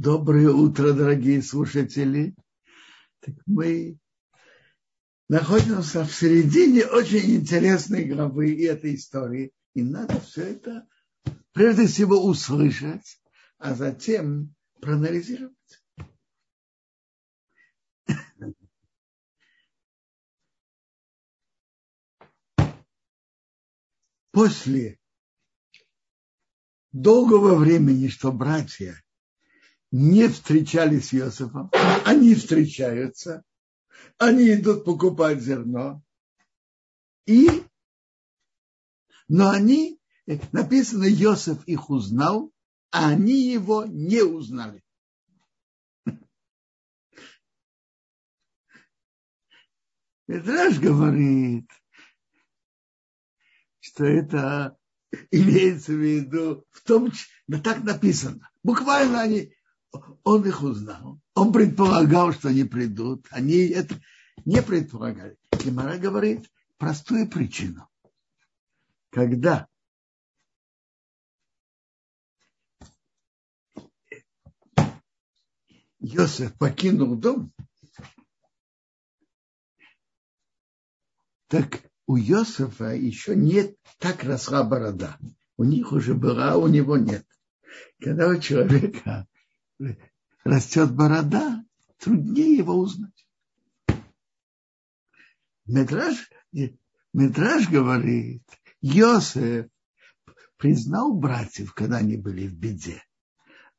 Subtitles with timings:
[0.00, 2.36] Доброе утро, дорогие слушатели.
[3.18, 3.98] Так мы
[5.28, 9.50] находимся в середине очень интересной главы этой истории.
[9.74, 10.86] И надо все это
[11.50, 13.20] прежде всего услышать,
[13.58, 15.56] а затем проанализировать.
[24.30, 25.00] После
[26.92, 29.02] долгого времени, что братья
[29.90, 31.70] не встречались с Иосифом,
[32.04, 33.42] они встречаются,
[34.18, 36.02] они идут покупать зерно,
[37.26, 37.64] и,
[39.28, 39.98] но они,
[40.52, 42.52] написано, Иосиф их узнал,
[42.90, 44.82] а они его не узнали.
[50.26, 51.70] Петраш говорит,
[53.80, 54.78] что это
[55.30, 57.12] имеется в виду в том,
[57.46, 58.50] да так написано.
[58.62, 59.54] Буквально они
[60.24, 61.20] он их узнал.
[61.34, 63.26] Он предполагал, что они придут.
[63.30, 64.00] Они это
[64.44, 65.36] не предполагали.
[65.52, 67.88] Гемора говорит простую причину.
[69.10, 69.66] Когда
[76.00, 77.52] Йосеф покинул дом,
[81.48, 85.18] так у Йосефа еще нет так росла борода.
[85.56, 87.26] У них уже была, а у него нет.
[88.00, 89.26] Когда у человека
[90.44, 91.64] растет борода,
[91.98, 93.26] труднее его узнать.
[95.66, 96.30] Медраж,
[97.12, 98.42] Медраж говорит,
[98.80, 99.66] Йосеф
[100.56, 103.02] признал братьев, когда они были в беде,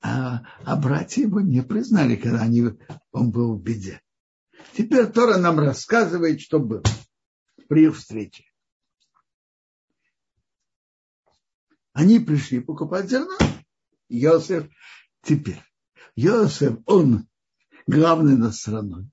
[0.02, 2.64] а, а братья его не признали, когда они,
[3.11, 4.02] он был в беде.
[4.73, 6.83] Теперь Тора нам рассказывает, что было
[7.67, 8.45] при их встрече.
[11.94, 13.38] Они пришли покупать зерно.
[14.08, 14.70] Йосеф
[15.23, 15.61] теперь
[16.21, 17.29] Йосеф, он
[17.87, 19.09] главный над страной,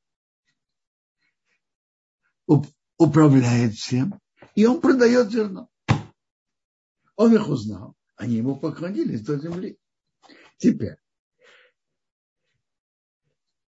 [2.98, 4.20] управляет всем,
[4.56, 5.70] и он продает зерно.
[7.14, 9.78] Он их узнал, они ему поклонились до земли.
[10.58, 10.96] Теперь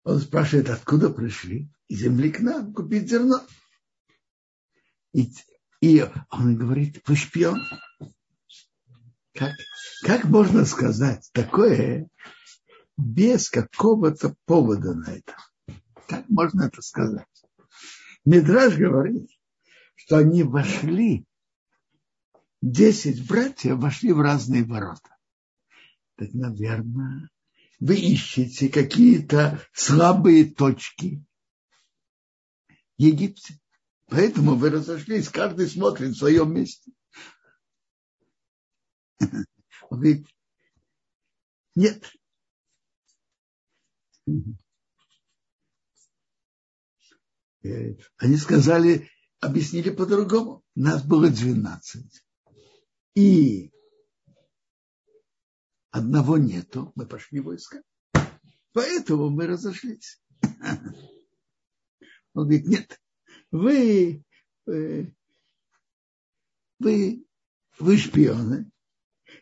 [0.03, 1.69] он спрашивает, откуда пришли?
[1.87, 3.39] Из земли к нам купить зерно.
[5.13, 5.31] И,
[5.79, 7.61] и он говорит, вы шпион.
[9.33, 9.53] Как,
[10.03, 12.09] как можно сказать такое
[13.01, 15.35] без какого-то повода на это.
[16.07, 17.27] Как можно это сказать?
[18.25, 19.29] Мидраж говорит,
[19.95, 21.25] что они вошли,
[22.61, 25.17] десять братьев вошли в разные ворота.
[26.15, 27.29] Так, наверное,
[27.79, 31.23] вы ищете какие-то слабые точки
[32.97, 33.59] Египте.
[34.07, 36.91] Поэтому вы разошлись, каждый смотрит в своем месте.
[41.75, 42.13] Нет,
[48.17, 49.09] они сказали,
[49.39, 50.63] объяснили по-другому.
[50.75, 52.23] Нас было 12.
[53.15, 53.71] И
[55.91, 57.81] одного нету, мы пошли войска.
[58.73, 60.21] Поэтому мы разошлись.
[62.33, 63.01] Он говорит, нет,
[63.51, 64.23] вы,
[64.67, 65.05] э,
[66.79, 67.25] вы,
[67.79, 68.71] вы шпионы.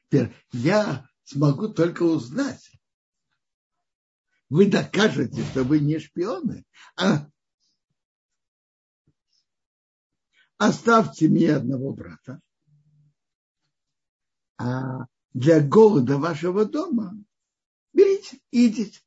[0.10, 2.72] Теперь я смогу только узнать,
[4.50, 6.66] вы докажете, что вы не шпионы,
[6.98, 7.28] а
[10.58, 12.40] оставьте мне одного брата,
[14.58, 17.14] а для голода вашего дома
[17.94, 19.00] берите, идите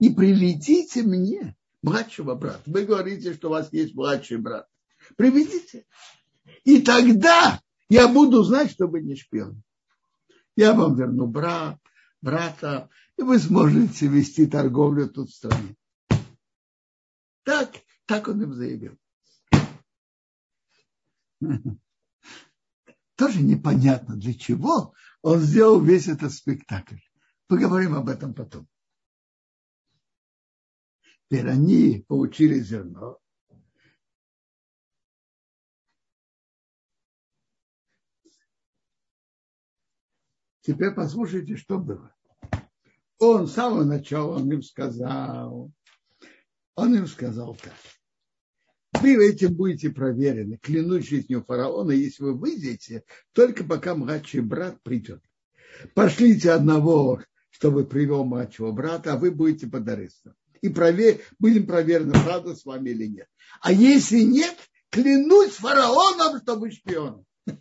[0.00, 2.62] и приведите мне младшего брата.
[2.66, 4.66] Вы говорите, что у вас есть младший брат.
[5.16, 5.86] Приведите.
[6.64, 9.62] И тогда я буду знать, что вы не шпион.
[10.56, 11.78] Я вам верну брат,
[12.20, 15.76] брата, и вы сможете вести торговлю тут в стране.
[17.44, 17.74] Так,
[18.06, 18.98] так он им заявил.
[23.16, 26.98] Тоже непонятно, для чего он сделал весь этот спектакль.
[27.46, 28.68] Поговорим об этом потом.
[31.24, 33.18] Теперь они получили зерно.
[40.68, 42.12] Теперь послушайте, что было
[43.18, 45.72] он с самого начала он им сказал,
[46.74, 47.72] он им сказал так.
[49.00, 55.22] Вы этим будете проверены, клянусь жизнью фараона, если вы выйдете, только пока младший брат придет.
[55.94, 59.88] Пошлите одного, чтобы привел младшего брата, а вы будете под.
[60.60, 61.20] И провер...
[61.38, 63.28] будем проверены, правда с вами или нет.
[63.62, 64.56] А если нет,
[64.90, 67.24] клянусь фараоном, что вы шпион.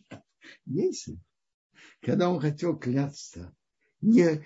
[0.66, 1.18] Если,
[2.08, 3.54] когда он хотел клясться,
[4.00, 4.46] не,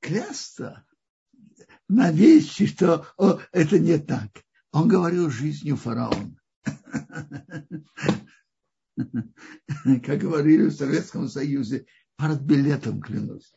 [0.00, 0.84] клясться
[1.86, 4.42] на вещи, что о, это не так.
[4.72, 6.36] Он говорил жизнью фараона.
[8.96, 11.86] Как говорили в Советском Союзе,
[12.40, 13.54] билетом клянусь.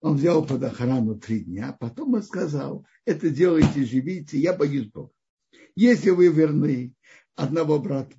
[0.00, 5.10] Он взял под охрану три дня, потом он сказал, это делайте, живите, я боюсь Бога.
[5.74, 6.95] Если вы верны,
[7.36, 8.16] одного брата,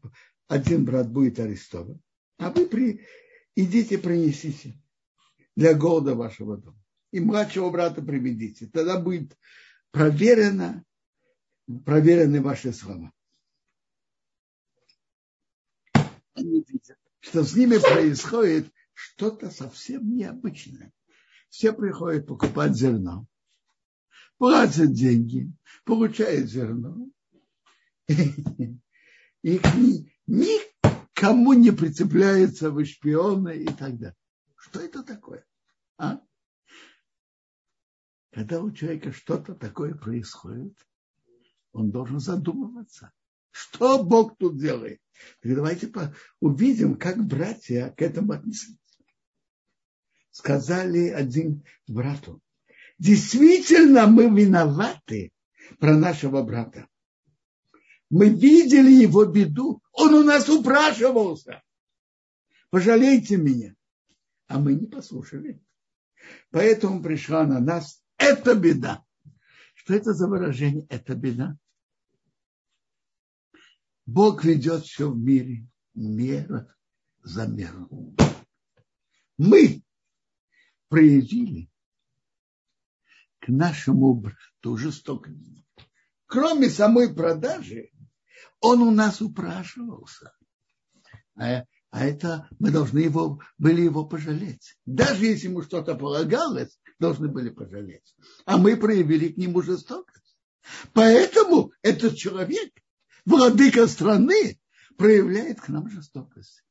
[0.47, 2.01] один брат будет арестован,
[2.37, 3.05] а вы при,
[3.55, 4.81] идите принесите
[5.55, 6.79] для голода вашего дома.
[7.11, 8.67] И младшего брата приведите.
[8.67, 9.37] Тогда будет
[9.91, 10.83] проверено,
[11.85, 13.11] проверены ваши слова.
[16.33, 20.93] Они видят, что с ними происходит что-то совсем необычное.
[21.49, 23.25] Все приходят покупать зерно,
[24.37, 25.51] платят деньги,
[25.85, 27.09] получают зерно.
[29.47, 29.61] Их
[30.27, 34.15] никому не прицепляется в шпионы и так далее.
[34.57, 35.45] Что это такое?
[35.97, 36.19] А?
[38.33, 40.77] Когда у человека что-то такое происходит,
[41.71, 43.13] он должен задумываться,
[43.51, 44.99] что Бог тут делает.
[45.41, 45.93] Так давайте
[46.41, 48.77] увидим, как братья к этому отнеслись.
[50.29, 52.41] Сказали один брату,
[52.99, 55.31] действительно мы виноваты
[55.79, 56.89] про нашего брата.
[58.09, 61.61] Мы видели его беду, он у нас упрашивался.
[62.69, 63.75] Пожалейте меня.
[64.47, 65.61] А мы не послушали.
[66.51, 69.03] Поэтому пришла на нас эта беда.
[69.75, 70.85] Что это за выражение?
[70.89, 71.57] Это беда.
[74.05, 76.73] Бог ведет все в мире мера
[77.23, 78.15] за меру.
[79.37, 79.83] Мы
[80.87, 81.69] проявили
[83.39, 85.65] к нашему брату жестокость.
[86.25, 87.91] Кроме самой продажи,
[88.59, 90.33] он у нас упрашивался.
[91.35, 94.77] А а это мы должны его, были его пожалеть.
[94.85, 98.15] Даже если ему что-то полагалось, должны были пожалеть.
[98.45, 100.37] А мы проявили к нему жестокость.
[100.93, 102.71] Поэтому этот человек,
[103.25, 104.59] владыка страны,
[104.97, 106.63] проявляет к нам жестокость.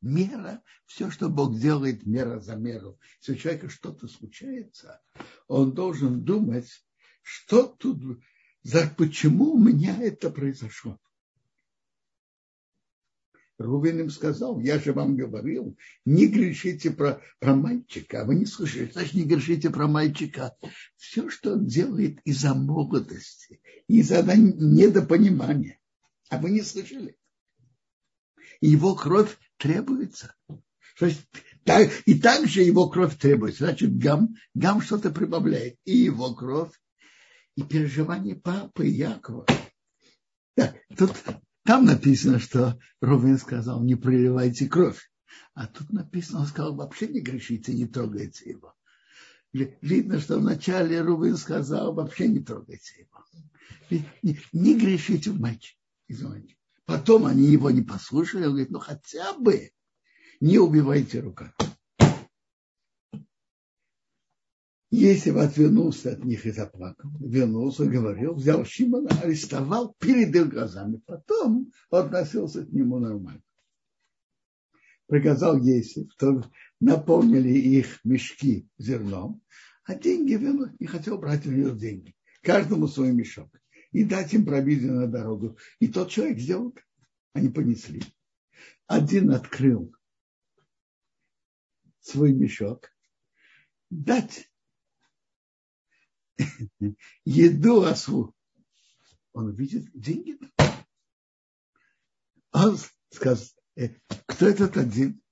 [0.00, 2.98] Мера, все, что Бог делает, мера за меру.
[3.20, 5.00] Если у человека что-то случается,
[5.46, 6.84] он должен думать,
[7.22, 8.20] что тут,
[8.62, 10.98] за, почему у меня это произошло.
[13.58, 18.22] Рувен им сказал, я же вам говорил, не грешите про, про мальчика.
[18.22, 20.56] А вы не слышали, значит, не грешите про мальчика.
[20.96, 25.78] Все, что он делает из-за молодости, из-за недопонимания.
[26.28, 27.16] А вы не слышали?
[28.60, 30.34] Его кровь требуется.
[30.98, 31.26] То есть,
[31.64, 33.66] так, и также его кровь требуется.
[33.66, 35.76] Значит, гам, гам что-то прибавляет.
[35.84, 36.72] И его кровь,
[37.56, 39.46] и переживание папы Якова.
[40.54, 41.12] Так, тут
[41.64, 45.10] там написано, что Рувен сказал, не проливайте кровь.
[45.54, 48.74] А тут написано, он сказал, вообще не грешите, не трогайте его.
[49.52, 53.06] Видно, что вначале Рувен сказал, вообще не трогайте
[53.90, 54.02] его.
[54.52, 55.78] Не, грешите в мальчик.
[56.84, 59.70] Потом они его не послушали, он говорит, ну хотя бы
[60.40, 61.52] не убивайте руками.
[64.94, 71.00] Если бы отвернулся от них и заплакал, вернулся, говорил, взял Шимона, арестовал перед их глазами,
[71.06, 73.42] потом относился к нему нормально.
[75.06, 76.44] Приказал Есиф, что
[76.78, 79.40] наполнили их мешки зерном,
[79.84, 82.14] а деньги вернуть не хотел брать у них деньги.
[82.42, 83.48] Каждому свой мешок.
[83.92, 85.56] И дать им провизию на дорогу.
[85.80, 86.76] И тот человек сделал,
[87.32, 88.02] они понесли.
[88.86, 89.90] Один открыл
[92.00, 92.90] свой мешок,
[93.88, 94.51] дать
[97.24, 98.34] еду ослу.
[99.32, 100.38] Он видит деньги.
[102.52, 102.76] Он
[103.10, 103.44] сказал,
[103.76, 103.88] «Э,
[104.26, 105.22] кто этот один?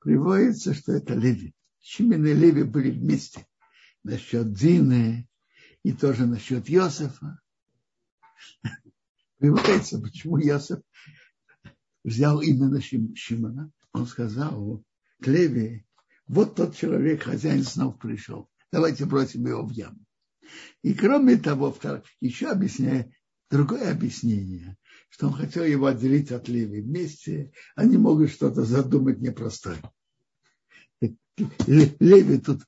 [0.00, 1.54] Приводится, что это Леви.
[1.80, 3.46] Шимин и Леви были вместе.
[4.02, 5.28] Насчет Дины
[5.82, 7.40] и тоже насчет Йосифа.
[9.38, 10.80] Приводится, почему Йосиф
[12.02, 13.70] взял именно Шимона.
[13.92, 14.84] Он сказал
[15.20, 15.86] Леви,
[16.26, 20.04] вот тот человек, хозяин снов пришел давайте бросим его в яму.
[20.82, 21.76] И кроме того,
[22.20, 23.08] еще объясняет
[23.48, 24.76] другое объяснение,
[25.10, 26.80] что он хотел его отделить от Леви.
[26.80, 29.78] Вместе они могут что-то задумать непростое.
[31.68, 32.62] Леви тут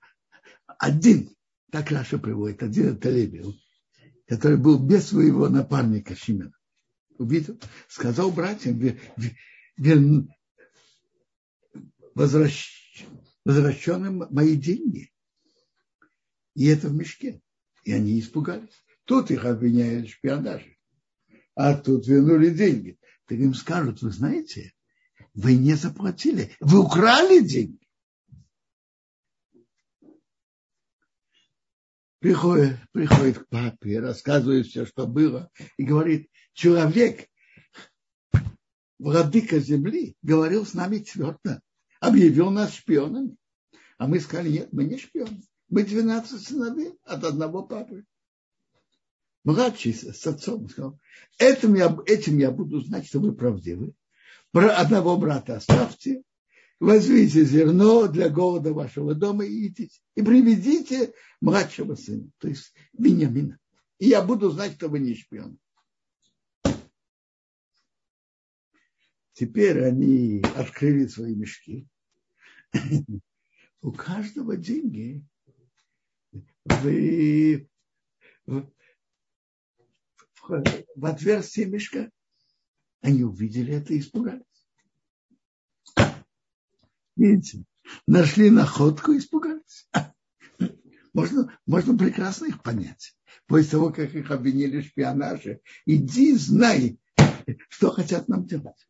[0.79, 1.35] один,
[1.73, 3.61] так Раша приводит, один это Леви,
[4.29, 6.53] который был без своего напарника Шимена.
[7.19, 7.59] Увидел,
[7.89, 8.81] сказал братьям,
[12.15, 13.05] возвращ,
[13.45, 15.11] возвращенным мои деньги.
[16.57, 17.41] И это в мешке.
[17.85, 18.83] И они испугались.
[19.05, 20.77] Тут их обвиняют в шпионаже.
[21.55, 22.99] А тут вернули деньги.
[23.27, 24.73] Так им скажут, вы знаете,
[25.35, 27.87] вы не заплатили, вы украли деньги.
[32.21, 37.29] Приходит, приходит к папе, рассказывает все, что было, и говорит, человек,
[38.99, 41.61] владыка земли, говорил с нами твердо,
[42.01, 43.37] объявил нас шпионами.
[43.99, 45.43] А мы сказали, нет, мы не шпионы.
[45.69, 48.05] Мы 12 сыновей от одного папы.
[49.45, 50.99] Младший с отцом сказал,
[51.39, 53.95] этим я, этим я буду знать, что вы правдивы.
[54.51, 56.23] Про одного брата оставьте,
[56.81, 60.01] возьмите зерно для голода вашего дома и идите.
[60.15, 63.59] И приведите младшего сына, то есть Бениамина.
[63.99, 65.59] И я буду знать, что вы не шпион.
[69.33, 71.87] Теперь они открыли свои мешки.
[73.83, 75.25] У каждого деньги
[76.69, 77.67] в,
[78.47, 78.67] в,
[80.49, 82.11] в, отверстие мешка.
[83.01, 84.43] Они увидели это и испугались.
[87.17, 87.65] Видите,
[88.07, 89.89] нашли находку и испугались.
[91.15, 93.17] Можно, можно прекрасно их понять.
[93.47, 96.99] После того, как их обвинили в шпионаже, иди, знай,
[97.71, 98.87] что хотят нам делать.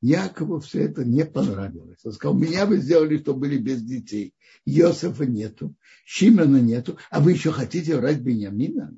[0.00, 2.00] Якову все это не понравилось.
[2.04, 4.34] Он сказал, меня вы сделали, что были без детей.
[4.64, 8.94] Иосифа нету, Шимона нету, а вы еще хотите врать Бениамина?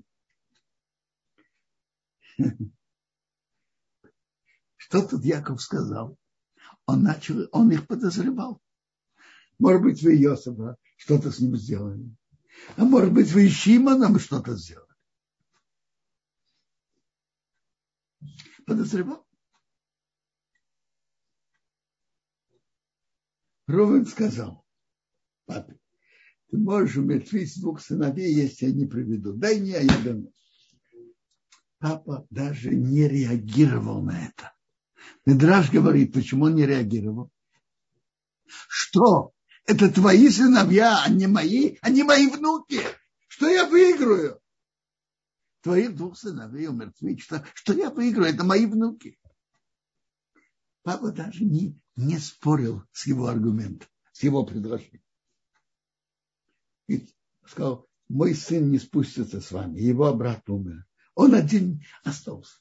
[4.77, 6.17] Что тут Яков сказал?
[6.87, 8.61] Он начал, он их подозревал.
[9.59, 12.15] Может быть, вы Иосифа что-то с ним сделали.
[12.77, 14.87] А может быть, вы Шимоном что-то сделали.
[18.67, 19.27] Подозревал.
[23.73, 24.67] Ровен сказал,
[25.47, 25.79] папе,
[26.51, 29.33] ты можешь умертвить двух сыновей, если я не приведу.
[29.33, 30.35] Дай мне, а я вернусь.
[31.79, 34.55] Папа даже не реагировал на это.
[35.25, 37.31] Медраж говорит, почему он не реагировал?
[38.47, 39.33] Что?
[39.65, 42.81] Это твои сыновья, а не мои, а не мои внуки.
[43.27, 44.39] Что я выиграю?
[45.63, 47.23] Твоих двух сыновей умертвить.
[47.23, 48.35] Что, что я выиграю?
[48.35, 49.19] Это мои внуки.
[50.83, 55.03] Папа даже не, не спорил с его аргументом, с его предложением.
[56.89, 57.09] И
[57.47, 60.85] сказал, мой сын не спустится с вами, его брат умер.
[61.15, 62.59] Он один остался.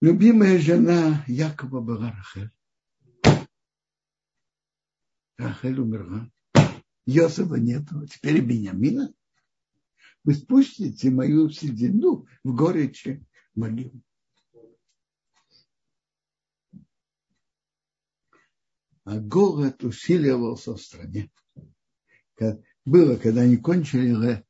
[0.00, 2.50] Любимая жена Якова была Рахель.
[5.36, 6.30] Рахель умерла.
[7.06, 9.12] Йосифа нету, теперь Бениамина.
[10.24, 14.02] Вы спустите мою седину в горечи могилу.
[19.04, 21.30] А голод усиливался в стране.
[22.84, 24.44] Было, когда они кончили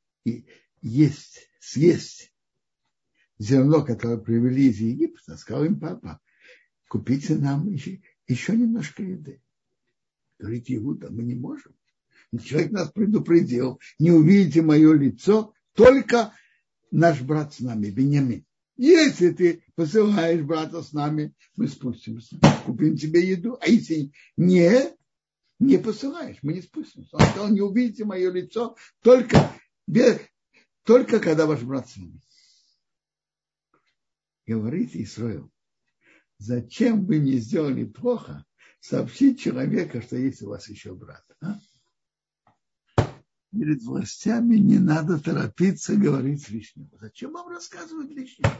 [0.80, 2.32] есть, съесть
[3.38, 6.20] зерно, которое привели из Египта, сказал им папа,
[6.88, 9.42] купите нам еще, еще немножко еды.
[10.38, 11.74] Говорит, Иуда, мы не можем.
[12.42, 16.32] Человек нас предупредил, не увидите мое лицо, только
[16.90, 18.44] наш брат с нами, Бенямин.
[18.76, 23.56] Если ты посылаешь брата с нами, мы спустимся, купим тебе еду.
[23.60, 24.96] А если не,
[25.60, 27.16] не посылаешь, мы не спустимся.
[27.16, 29.52] Он сказал, не увидите мое лицо, только,
[30.82, 32.20] только когда ваш брат с нами.
[34.46, 35.50] Говорит Исраил,
[36.38, 38.44] зачем вы мне сделали плохо
[38.80, 41.24] сообщить человека, что есть у вас еще брат?
[41.40, 41.58] А?
[43.54, 46.90] Перед властями не надо торопиться говорить лишнего.
[47.00, 48.52] Зачем вам рассказывать лишнего?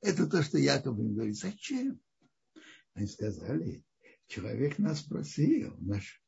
[0.00, 1.36] Это то, что Яков им говорит.
[1.36, 2.00] Зачем?
[2.94, 3.84] Они сказали,
[4.26, 6.22] человек нас просил наш,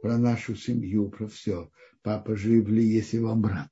[0.00, 1.70] про нашу семью, про все.
[2.02, 3.70] Папа, жив ли, если вам брат?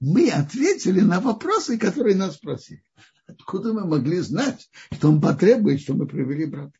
[0.00, 2.84] Мы ответили на вопросы, которые нас спросили.
[3.26, 6.72] Откуда мы могли знать, что он потребует, что мы привели брата?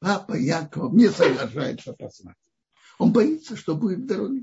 [0.00, 2.36] Папа Яков не соглашается послать.
[2.98, 4.42] Он боится, что будет дороги.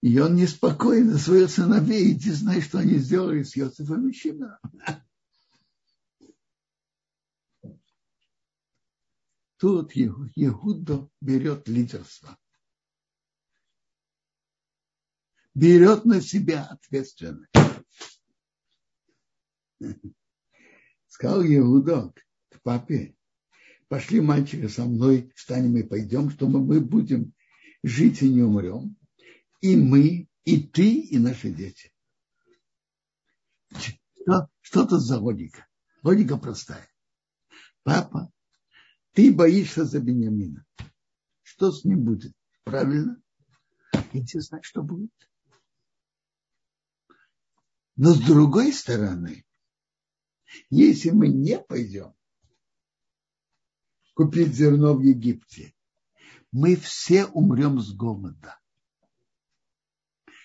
[0.00, 4.58] И он неспокоен за своих сыновей, и ты знаешь, что они сделали с Йосифом и.
[9.58, 12.38] Тут Иуда берет лидерство.
[15.52, 17.52] Берет на себя ответственность.
[21.20, 22.14] Сказал Иуда
[22.48, 23.14] к папе,
[23.88, 27.34] пошли мальчика со мной, встанем и пойдем, что мы, мы будем
[27.82, 28.96] жить и не умрем.
[29.60, 31.92] И мы, и ты, и наши дети.
[33.76, 35.66] Что, что тут за логика?
[36.02, 36.88] Логика простая.
[37.82, 38.32] Папа,
[39.12, 40.64] ты боишься за Бениамина.
[41.42, 42.32] Что с ним будет?
[42.64, 43.20] Правильно?
[44.14, 45.12] Интересно, что будет.
[47.96, 49.44] Но с другой стороны,
[50.70, 52.14] если мы не пойдем
[54.14, 55.72] купить зерно в Египте,
[56.52, 58.58] мы все умрем с голода.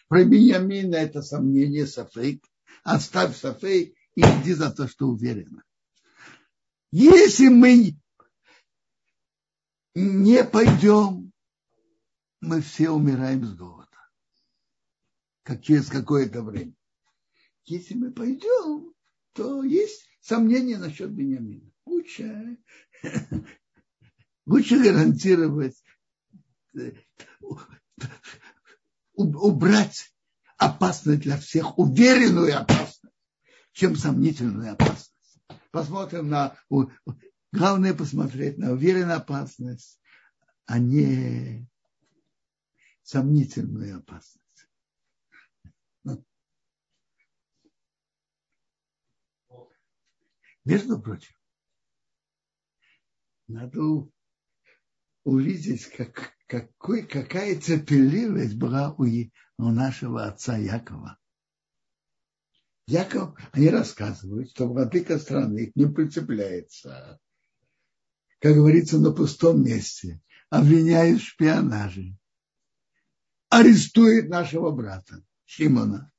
[0.07, 2.41] Про Бениамина это сомнение, Сафейк.
[2.83, 5.63] Оставь Сафейк и иди за то, что уверена.
[6.91, 7.97] Если мы
[9.93, 11.33] не пойдем,
[12.39, 13.89] мы все умираем с голода.
[15.43, 16.75] Как через какое-то время.
[17.65, 18.94] Если мы пойдем,
[19.35, 21.69] то есть сомнения насчет Бениамина.
[21.85, 22.57] Лучше,
[24.45, 25.75] лучше гарантировать,
[26.73, 26.93] э,
[29.13, 30.13] убрать
[30.57, 33.13] опасность для всех, уверенную опасность,
[33.73, 35.11] чем сомнительную опасность.
[35.71, 36.57] Посмотрим на...
[37.51, 39.99] Главное посмотреть на уверенную опасность,
[40.65, 41.67] а не
[43.03, 44.44] сомнительную опасность.
[50.65, 51.35] Между прочим,
[53.47, 54.09] надо
[55.23, 61.19] увидеть, как, какой, какая терпеливость была у, у нашего отца Якова.
[62.87, 67.19] Яков, они рассказывают, что владыка страны к ним прицепляется,
[68.39, 72.17] как говорится, на пустом месте, обвиняет в шпионаже,
[73.49, 76.11] арестует нашего брата Шимона.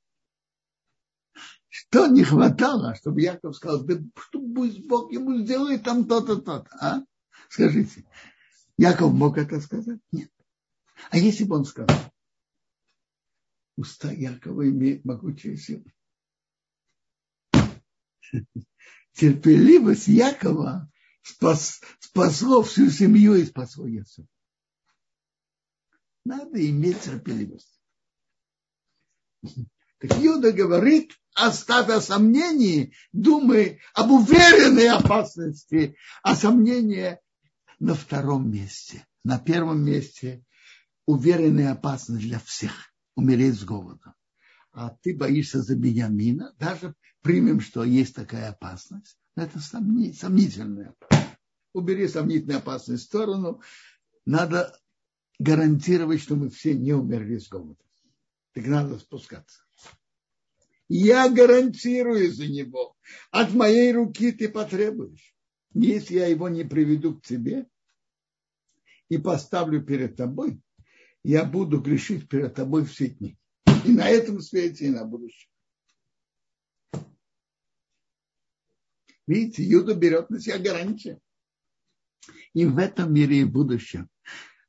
[1.77, 6.67] Что не хватало, чтобы Яков сказал, да что пусть Бог ему сделает там то-то, то-то,
[6.81, 7.03] а?
[7.49, 8.03] Скажите,
[8.77, 9.99] Яков мог это сказать?
[10.11, 10.31] Нет.
[11.11, 11.95] А если бы он сказал,
[13.75, 15.85] уста Якова имеют могучую силу.
[19.13, 20.91] Терпеливость Якова
[21.21, 24.27] спас, спасло всю семью и спасло Ясу.
[26.25, 27.79] Надо иметь терпеливость.
[29.99, 37.19] Так Юда говорит, оставь о сомнении, думай об уверенной опасности, а сомнение
[37.79, 39.07] на втором месте.
[39.23, 40.43] На первом месте
[41.05, 44.13] уверенная опасность для всех умереть с голода.
[44.71, 51.39] А ты боишься за Бениамина, даже примем, что есть такая опасность, но это сомнительная опасность.
[51.73, 53.61] Убери сомнительную опасность в сторону,
[54.25, 54.79] надо
[55.39, 57.83] гарантировать, что мы все не умерли с голода.
[58.53, 59.66] Так надо спускаться.
[60.89, 62.95] Я гарантирую за него.
[63.31, 65.35] От моей руки ты потребуешь.
[65.73, 67.67] Если я его не приведу к тебе
[69.09, 70.61] и поставлю перед тобой,
[71.23, 73.37] я буду грешить перед тобой все дни.
[73.85, 75.49] И на этом свете, и на будущем.
[79.27, 81.19] Видите, Юда берет на себя гарантию.
[82.53, 84.09] И в этом мире и в будущем.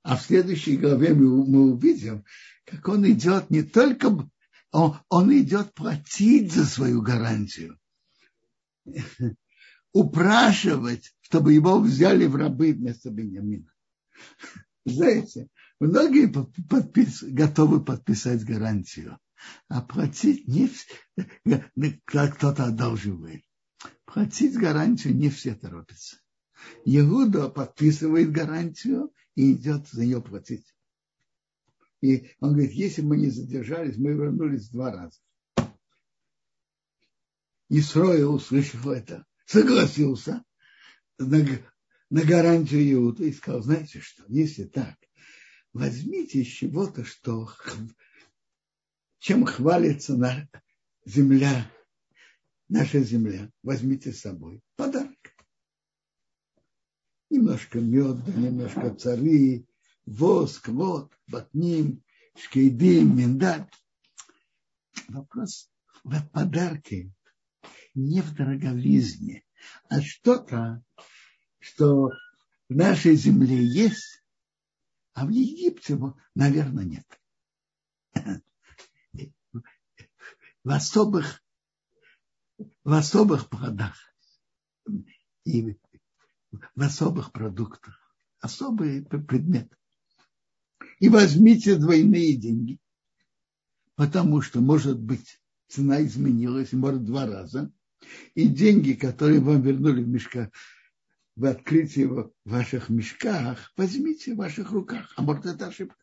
[0.03, 2.25] А в следующей главе мы, мы увидим,
[2.65, 4.11] как он идет не только,
[4.73, 7.79] он, он идет платить за свою гарантию,
[9.93, 13.73] упрашивать, чтобы его взяли в рабы вместо Бениамина.
[14.85, 15.49] Знаете,
[15.81, 19.19] многие подпис, готовы подписать гарантию,
[19.69, 20.71] а платить не
[22.05, 23.45] как кто-то одалживает.
[24.05, 26.17] Платить гарантию не все торопятся.
[26.85, 30.75] Иуда подписывает гарантию и идет за нее платить.
[32.01, 35.19] И он говорит, если мы не задержались, мы вернулись два раза.
[37.69, 40.43] И Исроил, услышав это, согласился
[41.19, 41.45] на,
[42.11, 44.97] на гарантию Иуда и сказал, знаете что, если так,
[45.73, 47.51] возьмите из чего-то, что
[49.19, 50.49] чем хвалится на
[51.05, 51.71] земля
[52.69, 55.17] наша земля, возьмите с собой подарок.
[57.31, 59.67] Немножко меда, немножко цари,
[60.09, 62.03] воск, вот, батним,
[62.37, 63.69] шкейдим, миндаль.
[65.09, 65.71] Вопрос
[66.05, 67.13] в подарке
[67.95, 69.45] не в дороговизне,
[69.89, 70.83] а что-то,
[71.59, 72.11] что
[72.69, 74.23] в нашей земле есть,
[75.15, 75.99] а в Египте,
[76.35, 77.21] наверное, нет.
[80.65, 81.43] В особых
[82.85, 83.97] в особых плодах
[85.45, 85.77] и
[86.75, 89.78] в особых продуктах, особый предмет.
[90.99, 92.79] И возьмите двойные деньги,
[93.95, 97.73] потому что, может быть, цена изменилась, может, два раза,
[98.35, 100.51] и деньги, которые вам вернули в мешках,
[101.37, 105.97] в открытии в ваших мешках, возьмите в ваших руках, а может, это ошибка.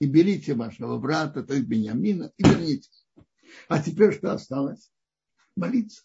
[0.00, 3.06] И берите вашего брата, то есть Бениамина, и вернитесь.
[3.68, 4.90] А теперь что осталось?
[5.58, 6.02] молиться,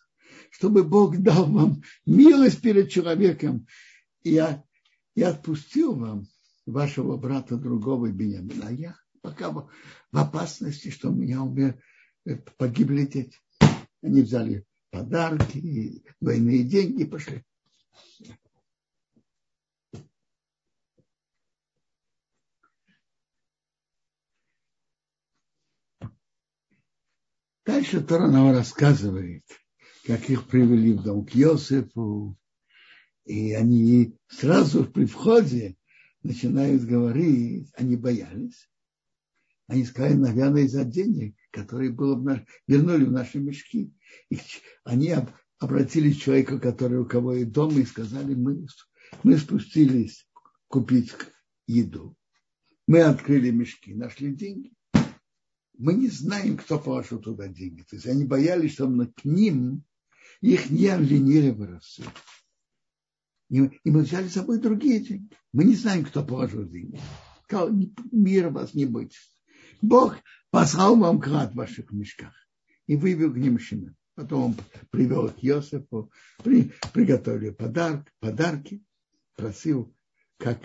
[0.50, 3.68] чтобы Бог дал вам милость перед человеком
[4.24, 4.42] и,
[5.16, 6.28] и отпустил вам
[6.66, 8.68] вашего брата другого Бениамина.
[8.68, 9.70] А я пока в
[10.12, 11.82] опасности, что у меня умер,
[12.26, 13.38] э, погибли дети.
[14.02, 17.44] Они взяли подарки, двойные деньги пошли.
[27.66, 29.44] Дальше Тора нам рассказывает,
[30.06, 32.38] как их привели в дом к Йосифу,
[33.26, 35.78] и они сразу при входе
[36.24, 38.70] начинают говорить, они боялись.
[39.68, 42.42] Они сказали, наверное, из-за денег, которые было в наш...
[42.68, 43.94] вернули в наши мешки.
[44.30, 44.40] И
[44.84, 45.16] они
[45.60, 48.66] обратились к человеку, который у кого и дома, и сказали, мы,
[49.24, 50.28] мы спустились
[50.68, 51.12] купить
[51.68, 52.16] еду.
[52.88, 54.74] Мы открыли мешки, нашли деньги
[55.78, 57.82] мы не знаем, кто положил туда деньги.
[57.82, 59.84] То есть они боялись, что к ним
[60.42, 62.10] их не обвинили бы рассуд.
[63.54, 65.30] И, мы взяли с собой другие деньги.
[65.52, 67.00] Мы не знаем, кто положил деньги.
[67.44, 67.70] Сказал,
[68.12, 69.32] мира вас не бойтесь.
[69.80, 70.18] Бог
[70.50, 72.34] послал вам клад в ваших мешках
[72.88, 73.94] и вывел к ним щенок.
[74.16, 74.56] Потом он
[74.90, 76.12] привел к Йосифу,
[76.44, 78.84] при, приготовили подарок, подарки,
[79.36, 79.96] просил,
[80.38, 80.60] как,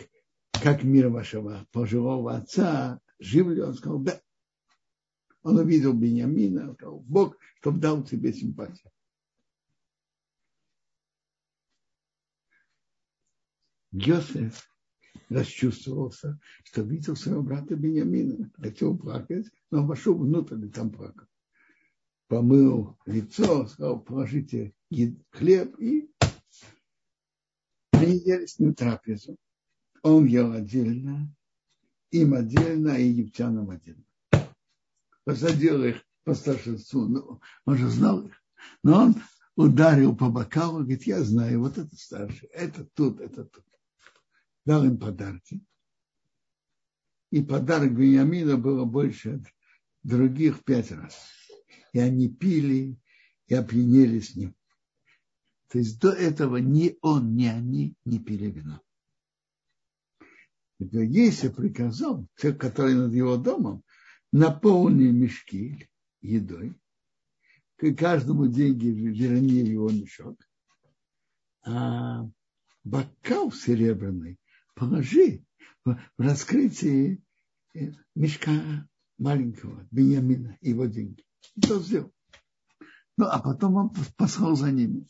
[0.52, 4.18] как мир вашего пожилого отца, жив ли он, сказал, да,
[5.42, 8.90] он увидел Бениамина, сказал, Бог, чтобы дал тебе симпатию.
[13.92, 14.68] Йосеф
[15.28, 18.50] расчувствовался, что видел своего брата Бениамина.
[18.56, 21.26] Хотел плакать, но вошел внутрь и там плакал.
[22.28, 24.74] Помыл лицо, сказал, положите
[25.30, 26.10] хлеб, и
[27.92, 29.36] они ели с ним трапезу.
[30.02, 31.34] Он ел отдельно,
[32.10, 34.04] им отдельно, а египтянам отдельно
[35.28, 37.02] посадил их по старшинству.
[37.06, 38.42] Ну, он же знал их.
[38.82, 39.16] Но он
[39.56, 43.62] ударил по бокалу, говорит, я знаю, вот это старший, это тут, это тут.
[44.68, 45.64] Дал им подарки.
[47.30, 49.42] И подарок Бениамина было больше
[50.02, 51.26] других пять раз.
[51.94, 52.98] И они пили
[53.46, 54.54] и опьянели с ним.
[55.68, 58.82] То есть до этого ни он, ни они не пили вино.
[60.78, 63.82] Если приказал, человек, который над его домом,
[64.32, 65.88] наполни мешки
[66.20, 66.78] едой,
[67.76, 70.38] к каждому деньги верни его мешок,
[71.64, 72.28] а
[72.84, 74.38] бокал серебряный
[74.78, 75.44] положи
[75.84, 77.22] в раскрытие
[77.74, 78.88] э, мешка
[79.18, 81.24] маленького Беньямина, его деньги.
[81.56, 82.12] И то сделал.
[83.16, 85.08] Ну, а потом он послал за ними.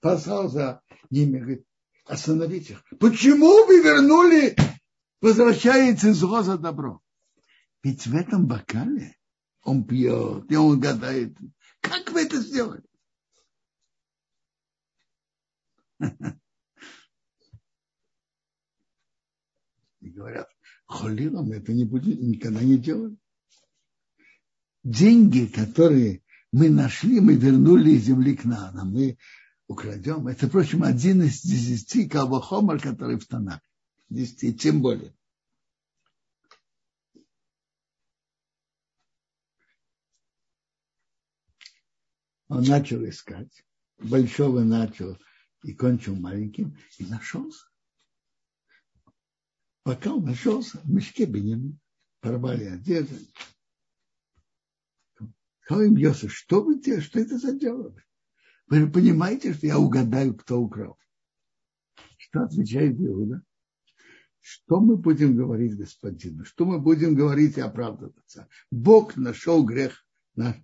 [0.00, 1.64] Послал за ними, говорит,
[2.04, 2.84] остановите их.
[2.98, 4.54] Почему вы вернули,
[5.20, 7.00] возвращается зло за добро?
[7.82, 9.16] Ведь в этом бокале
[9.62, 11.36] он пьет, и он гадает,
[11.80, 12.82] как вы это сделали?
[20.18, 20.48] Говорят,
[20.86, 23.16] холилом это не будет, никогда не делали.
[24.82, 29.16] Деньги, которые мы нашли, мы вернули из земли к нам, мы
[29.68, 30.26] украдем.
[30.26, 33.60] Это, впрочем, один из десяти калбахомар, который в Танах.
[34.08, 35.14] Десяти, тем более.
[42.48, 43.64] Он начал искать,
[43.98, 45.16] большого начал
[45.62, 47.67] и кончил маленьким, и нашелся.
[49.88, 51.80] Пока он нашелся, в мешке Бенемин
[52.20, 53.14] порвали одежду.
[55.62, 57.96] Сказал им Йосиф, что вы делаете, что это за дело?
[58.66, 60.98] Вы понимаете, что я угадаю, кто украл?
[62.18, 63.42] Что отвечает Иуда?
[64.40, 66.44] Что мы будем говорить господину?
[66.44, 68.46] Что мы будем говорить и оправдываться?
[68.70, 70.56] Бог нашел грех наш,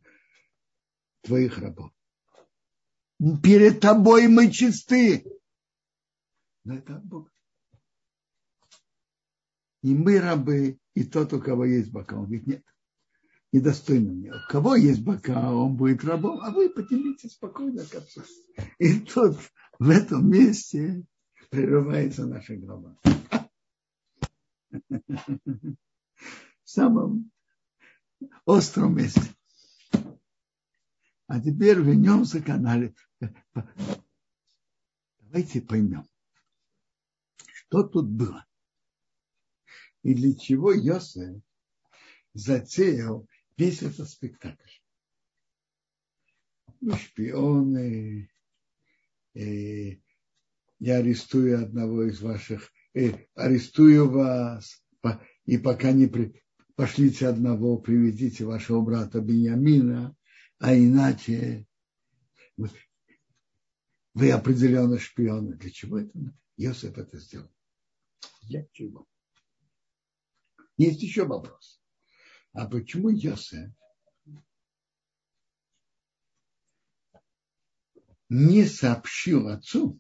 [1.23, 1.93] твоих рабов.
[3.43, 5.25] Перед тобой мы чисты.
[6.65, 7.31] Но это от Бога.
[9.85, 12.17] И мы рабы, и тот, у кого есть бока.
[12.17, 12.65] Он говорит, нет,
[13.53, 14.33] недостойно мне.
[14.33, 18.23] У кого есть бока, он будет рабом, а вы поднимитесь спокойно к отцу.
[18.79, 19.37] И тут
[19.79, 21.05] в этом месте
[21.51, 22.97] прерывается наша глава.
[24.71, 25.77] В
[26.65, 27.31] самом
[28.47, 29.21] остром месте.
[31.27, 32.97] А теперь вернемся к анализу.
[35.19, 36.09] Давайте поймем,
[37.53, 38.47] что тут было.
[40.05, 41.43] И для чего Йосеф
[42.35, 44.71] затеял весь этот спектакль.
[46.83, 48.31] Ну, шпионы,
[49.33, 49.97] э,
[50.79, 54.85] я арестую одного из ваших, э, арестую вас,
[55.47, 56.43] и пока не при,
[56.75, 60.15] пошлите одного, приведите вашего брата Беньямина,
[60.59, 61.67] а иначе
[62.59, 62.69] вы,
[64.13, 65.57] вы определенно шпионы.
[65.57, 66.13] Для чего это?
[66.59, 67.51] Йосиф это сделал.
[68.43, 69.09] Для чего?
[70.77, 71.81] Есть еще вопрос.
[72.53, 73.71] А почему Йосеф
[78.29, 79.99] не сообщил отцу,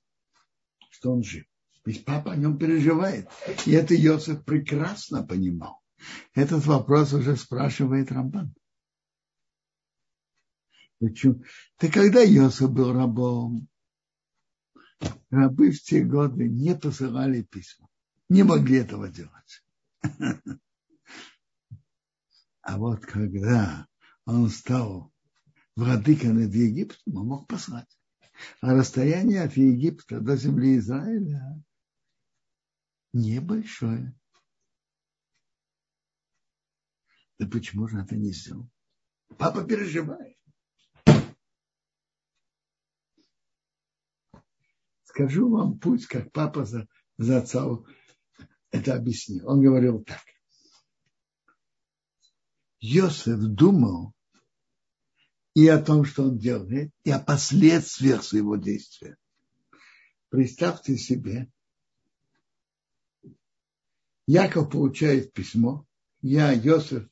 [0.91, 1.47] что он жив?
[1.85, 3.29] Ведь папа о нем переживает.
[3.67, 5.81] И это Йосеф прекрасно понимал.
[6.35, 8.55] Этот вопрос уже спрашивает Рамбан.
[10.99, 11.45] Почему?
[11.77, 13.69] Ты когда Йосеф был рабом,
[15.31, 17.89] рабы в те годы не посылали письма.
[18.29, 19.64] Не могли этого делать.
[22.61, 23.87] А вот когда
[24.25, 25.13] он стал
[25.77, 27.99] владыкой над Египтом, он мог послать.
[28.61, 31.63] А расстояние от Египта до земли Израиля
[33.13, 34.19] небольшое.
[37.39, 38.69] Да почему же это не сделал?
[39.39, 40.37] Папа переживает.
[45.05, 46.89] Скажу вам путь, как папа за,
[47.19, 47.67] за отца
[48.75, 49.49] это объяснил.
[49.49, 50.21] Он говорил так.
[52.81, 54.13] Йосеф думал
[55.55, 59.17] и о том, что он делает, и о последствиях своего действия.
[60.29, 61.49] Представьте себе,
[64.27, 65.87] Яков получает письмо,
[66.21, 67.09] я, Йосеф,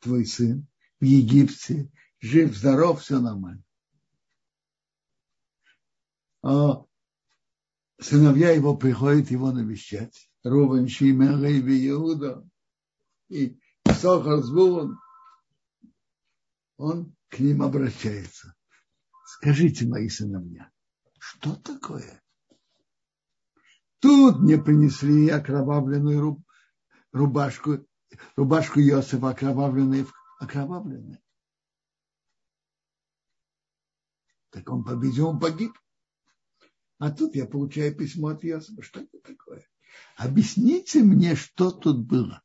[0.00, 0.66] твой сын,
[1.00, 3.64] в Египте, жив, здоров, все нормально.
[6.42, 6.84] А
[7.98, 10.27] сыновья его приходят его навещать.
[10.48, 12.48] Рубен, Шимен, Леви, Иуда
[13.28, 14.98] и Сохар Звулон.
[16.76, 18.54] Он к ним обращается.
[19.26, 20.70] Скажите, мои сыновья,
[21.18, 22.22] что такое?
[24.00, 26.42] Тут мне принесли окровавленную
[27.12, 27.86] рубашку,
[28.36, 30.06] рубашку Иосифа, окровавленную,
[30.38, 31.18] окровавленную.
[34.50, 35.72] Так он победил, он погиб.
[36.98, 38.82] А тут я получаю письмо от Иосифа.
[38.82, 39.68] Что это такое?
[40.16, 42.42] Объясните мне, что тут было.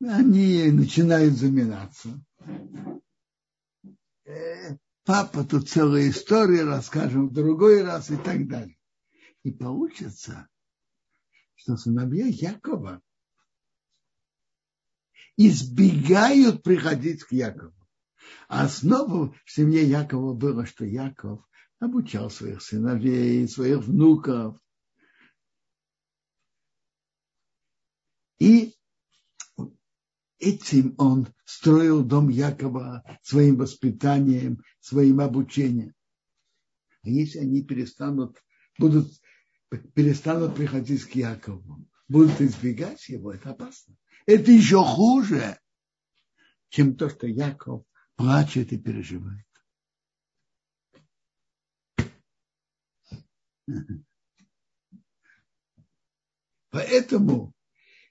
[0.00, 2.22] Они начинают заминаться.
[4.24, 8.76] Э, папа, тут целая история, расскажем в другой раз и так далее.
[9.42, 10.48] И получится,
[11.54, 13.02] что сыновья Якова
[15.36, 17.74] избегают приходить к Якову.
[18.48, 21.44] А основа в семье Якова было, что Яков
[21.78, 24.58] обучал своих сыновей, своих внуков.
[28.38, 28.74] И
[30.38, 35.94] этим он строил дом Якова своим воспитанием, своим обучением.
[37.02, 38.36] А если они перестанут,
[38.78, 39.08] будут,
[39.94, 43.96] перестанут приходить к Якову, будут избегать его, это опасно.
[44.26, 45.58] Это еще хуже,
[46.68, 47.84] чем то, что Яков
[48.16, 49.45] плачет и переживает.
[56.70, 57.52] Поэтому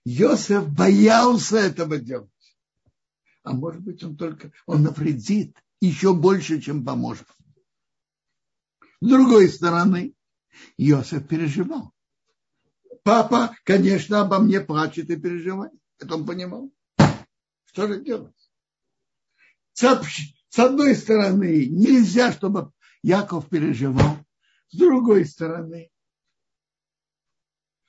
[0.06, 2.30] Йосеф боялся этого делать.
[3.44, 7.28] А может быть, он только, он навредит еще больше, чем поможет.
[9.02, 10.16] С другой стороны,
[10.78, 11.92] Йосеф переживал.
[13.04, 15.74] Папа, конечно, обо мне плачет и переживает.
[16.00, 16.72] Это он понимал.
[17.66, 18.34] Что же делать?
[19.74, 19.84] С
[20.58, 22.72] одной стороны, нельзя, чтобы
[23.04, 24.25] Яков переживал.
[24.70, 25.92] С другой стороны,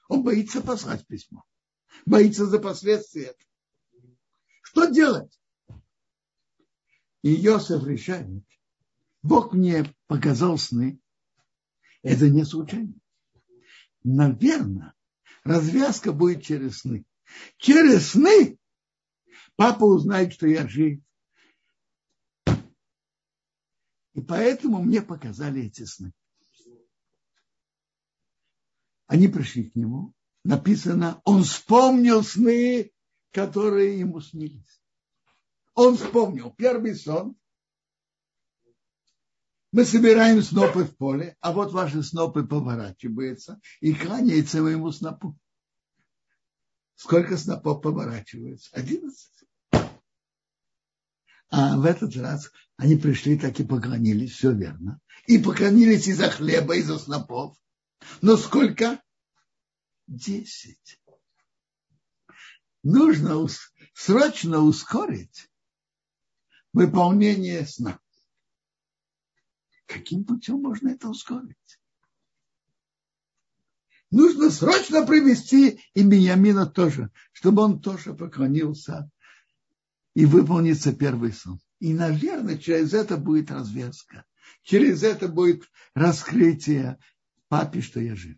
[0.09, 1.45] он боится послать письмо.
[2.05, 3.35] Боится за последствия.
[4.63, 5.41] Что делать?
[7.23, 8.45] И Йосеф решает.
[9.23, 11.01] Бог мне показал сны.
[12.03, 12.95] Это не случайно.
[14.05, 14.95] Наверное,
[15.43, 17.05] развязка будет через сны.
[17.57, 18.59] Через сны
[19.57, 21.01] папа узнает, что я жив.
[24.15, 26.13] И поэтому мне показали эти сны.
[29.07, 30.13] Они пришли к нему.
[30.45, 32.93] Написано, он вспомнил сны,
[33.33, 34.81] которые ему снились.
[35.75, 37.37] Он вспомнил первый сон.
[39.73, 45.37] Мы собираем снопы в поле, а вот ваши снопы поворачиваются и кланяется моему снопу.
[46.95, 48.71] Сколько снопов поворачивается?
[48.73, 49.33] Одиннадцать.
[51.51, 55.01] А в этот раз они пришли, так и поклонились, все верно.
[55.27, 57.57] И поклонились из-за хлеба, из-за снопов.
[58.23, 59.03] Но сколько?
[60.07, 61.01] Десять.
[62.83, 63.47] Нужно
[63.95, 65.51] срочно ускорить
[66.73, 67.99] выполнение сна.
[69.87, 71.81] Каким путем можно это ускорить?
[74.11, 79.11] Нужно срочно привести и Бениамина тоже, чтобы он тоже поклонился
[80.15, 81.61] и выполнится первый сон.
[81.81, 84.25] И, наверное, через это будет развязка.
[84.63, 86.99] Через это будет раскрытие
[87.49, 88.37] папе, что я жив.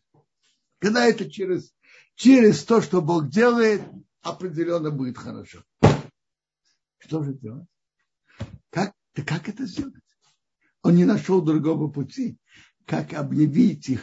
[0.79, 1.75] Когда это через,
[2.15, 3.83] через то, что Бог делает,
[4.23, 5.65] определенно будет хорошо.
[6.99, 7.67] Что же делать?
[8.71, 9.95] Как, да как это сделать?
[10.83, 12.39] Он не нашел другого пути,
[12.85, 14.03] как объявить их,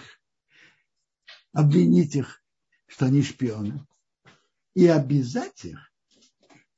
[1.53, 2.43] обвинить их,
[2.87, 3.85] что они шпионы,
[4.73, 5.91] и обязать их,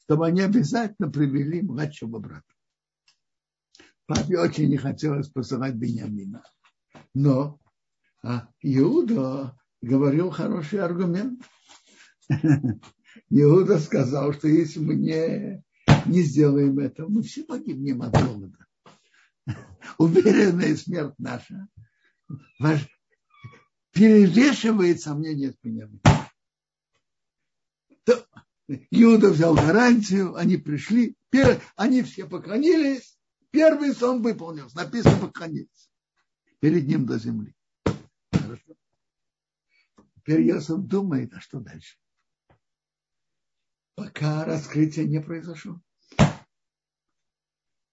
[0.04, 2.44] чтобы они обязательно привели младшего брата.
[4.06, 6.42] Папе очень не хотелось посылать Бениамина.
[7.14, 7.60] Но
[8.28, 11.42] а Иуда говорил хороший аргумент.
[13.30, 15.64] Иуда сказал, что если мы не,
[16.06, 18.58] не сделаем это, мы все погибнем от голода.
[19.98, 21.70] Уверенная смерть наша
[22.60, 22.86] ваш,
[23.94, 26.02] перевешивает сомнения с Бениамином.
[28.92, 31.16] Иуда взял гарантию, они пришли,
[31.78, 33.18] они все поклонились,
[33.52, 35.90] первый сон выполнился, написано поклонились
[36.60, 37.57] перед ним до земли.
[40.28, 41.98] Теперь Йосиф думает, а что дальше?
[43.96, 45.82] Пока раскрытие не произошло.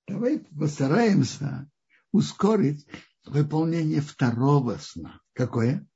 [0.08, 1.70] Давай постараемся
[2.10, 2.88] ускорить
[3.24, 5.22] выполнение второго сна.
[5.32, 5.86] Какое?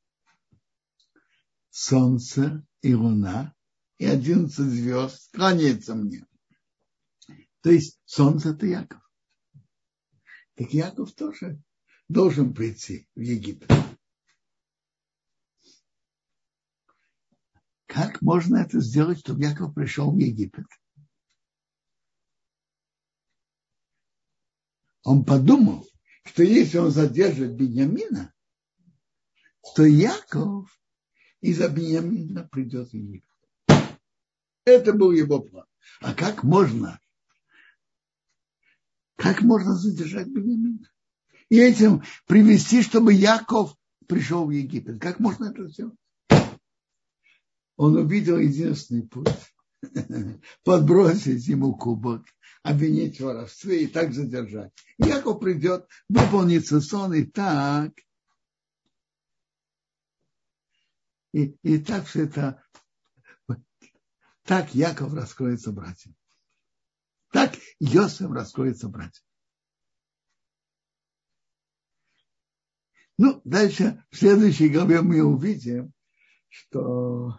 [1.71, 3.53] Солнце и луна
[3.99, 6.25] и одиннадцать звезд кланяются мне.
[7.63, 9.03] То есть солнце это Яков.
[10.55, 11.61] Так Яков тоже
[12.07, 13.88] должен прийти в Египет.
[17.89, 20.67] Как можно это сделать, чтобы Яков пришел в Египет?
[25.05, 25.89] Он подумал,
[26.25, 28.35] что если он задержит Бениамина,
[29.75, 30.79] то Яков
[31.41, 33.25] из-за Бениамина придет в Египет.
[34.67, 35.65] Это был его план.
[36.01, 37.01] А как можно?
[39.17, 40.91] Как можно задержать Бениамина?
[41.49, 43.75] И этим привести, чтобы Яков
[44.07, 45.01] пришел в Египет.
[45.01, 45.97] Как можно это сделать?
[47.79, 49.29] Он увидел единственный путь.
[50.65, 52.27] Подбросить ему кубок,
[52.65, 54.73] обвинить в воровстве и так задержать.
[54.99, 57.93] Яков придет, выполнится сон и так.
[61.33, 62.63] И, и так все это
[64.43, 66.17] так Яков раскроется братьям.
[67.31, 69.25] Так Йосеф раскроется братьям.
[73.19, 75.93] Ну, дальше в следующей главе мы увидим,
[76.49, 77.39] что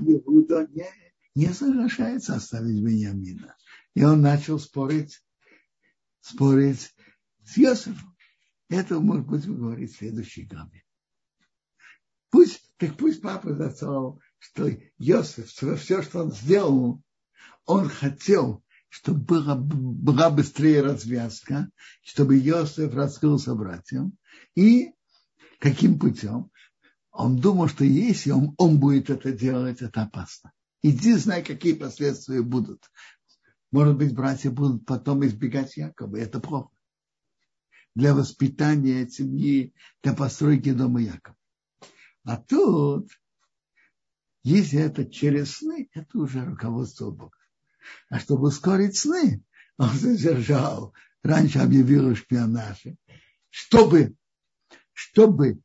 [0.00, 0.86] Иуда не,
[1.34, 3.56] не соглашается оставить Бениамина.
[3.94, 5.22] И он начал спорить,
[6.20, 6.94] спорить
[7.44, 8.16] с Йосифом.
[8.68, 10.84] Это, может быть, говорить в следующей главе.
[12.30, 17.02] Пусть, так пусть папа зацеловал что Йосиф, все, что он сделал,
[17.66, 21.70] он хотел, чтобы была, была быстрее развязка,
[22.02, 24.16] чтобы Йосиф раскрылся братьям.
[24.56, 24.92] И
[25.60, 26.50] каким путем?
[27.12, 30.52] Он думал, что если он, он будет это делать, это опасно.
[30.82, 32.90] Иди, знай, какие последствия будут.
[33.72, 36.16] Может быть, братья будут потом избегать Якова.
[36.16, 36.70] Это плохо.
[37.94, 41.36] Для воспитания семьи, для постройки дома Якова.
[42.24, 43.10] А тут
[44.42, 47.36] если это через сны, это уже руководство Бога.
[48.08, 49.44] А чтобы ускорить сны,
[49.76, 52.96] он задержал, раньше объявил о шпионаже,
[53.50, 54.14] чтобы,
[54.92, 55.60] чтобы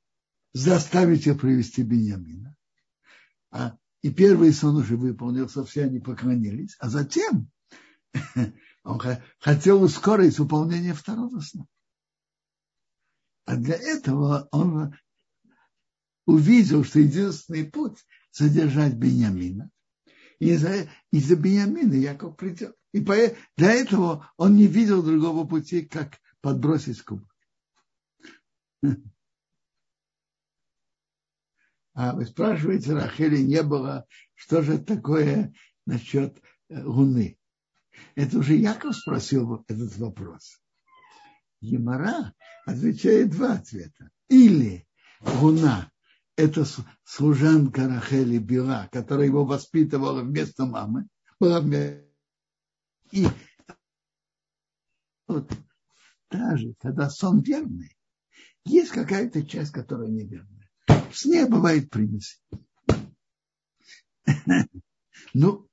[0.56, 2.56] заставить их привести Бениамина.
[3.52, 6.78] А, и первый сон уже выполнился, все они поклонились.
[6.80, 7.52] А затем
[8.84, 9.02] он
[9.40, 11.66] хотел ускорить выполнение второго сна.
[13.44, 14.96] А для этого он
[16.26, 19.70] увидел, что единственный путь задержать Бениамина.
[20.40, 22.76] И из-за из Бениамина Яков придет.
[22.94, 27.30] И для этого он не видел другого пути, как подбросить кубок.
[31.96, 35.54] А вы спрашиваете, Рахели не было, что же такое
[35.86, 36.38] насчет
[36.70, 37.40] э, Луны?
[38.16, 40.62] Это уже Яков спросил этот вопрос.
[41.62, 42.34] Емара
[42.66, 44.10] отвечает два ответа.
[44.28, 44.86] Или
[45.22, 45.90] Луна
[46.36, 46.66] это
[47.06, 51.08] служанка Рахели Била, которая его воспитывала вместо мамы,
[51.40, 51.64] была
[53.12, 53.28] и
[55.28, 55.50] вот
[56.30, 57.96] даже когда сон верный,
[58.66, 60.65] есть какая-то часть, которая неверная.
[61.12, 62.38] В сне бывает примеси.
[65.34, 65.68] Ну,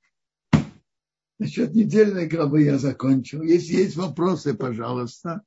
[1.38, 3.42] насчет недельной главы я закончил.
[3.42, 5.42] Если есть вопросы, пожалуйста.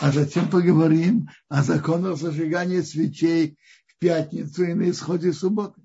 [0.00, 3.58] А затем поговорим о законах зажигания свечей
[3.98, 5.80] пятницу и на исходе субботы.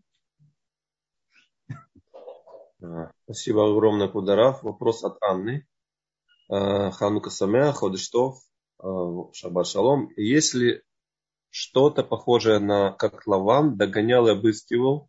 [3.24, 4.62] Спасибо огромное, Кударав.
[4.62, 5.66] Вопрос от Анны.
[6.50, 8.40] Э, Ханука Самеа, Ходыштов,
[8.84, 8.86] э,
[9.34, 10.10] Шаббат Шалом.
[10.18, 10.84] Если
[11.54, 15.08] что-то похожее на как Лаван догонял и обыскивал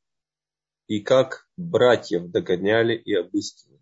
[0.87, 3.81] и как братьев догоняли и обыскивали.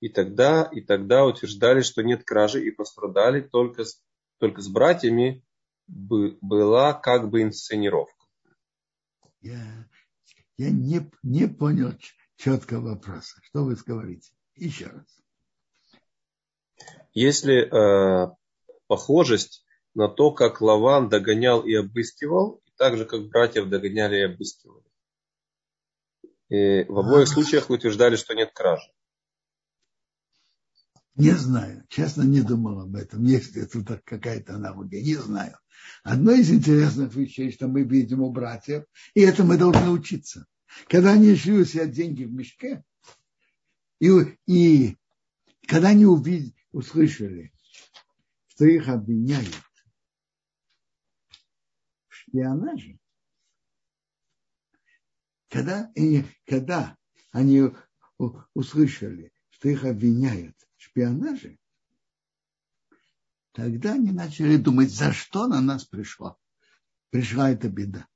[0.00, 4.02] И тогда, и тогда утверждали, что нет кражи, и пострадали только с,
[4.36, 5.42] только с братьями
[5.86, 8.26] была как бы инсценировка.
[9.40, 9.88] Я,
[10.58, 11.94] я не, не понял
[12.36, 13.40] четко вопроса.
[13.42, 14.34] Что вы говорите?
[14.56, 15.18] Еще раз.
[17.14, 18.30] Если э,
[18.86, 19.61] похожесть
[19.94, 24.84] на то, как Лаван догонял и обыскивал, и так же, как братьев догоняли и обыскивали.
[26.48, 28.90] И в обоих случаях утверждали, что нет кражи.
[31.14, 33.24] Не знаю, честно не думал об этом.
[33.24, 35.58] Есть тут какая-то аналогия, не знаю.
[36.02, 38.84] Одно из интересных вещей, что мы видим у братьев,
[39.14, 40.46] и это мы должны учиться.
[40.88, 42.82] Когда они шли у себя деньги в мешке,
[44.00, 44.10] и,
[44.46, 44.96] и
[45.66, 47.52] когда они увидели, услышали,
[48.48, 49.54] что их обвиняют
[52.32, 52.98] шпионаже,
[55.50, 56.96] когда, и, когда
[57.30, 57.62] они
[58.54, 61.58] услышали, что их обвиняют в шпионаже,
[63.52, 66.38] тогда они начали думать, за что на нас пришло.
[67.10, 68.08] Пришла эта беда.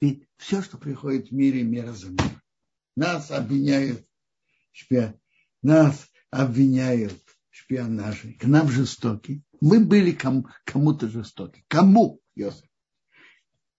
[0.00, 2.42] И все, что приходит в мире, мера за мир.
[2.96, 4.06] Нас обвиняют
[4.72, 5.20] шпион,
[5.60, 7.66] нас обвиняют в
[8.38, 9.44] к нам жестоки.
[9.60, 11.64] Мы были кому- кому-то жестоки.
[11.68, 12.71] Кому, Йосиф?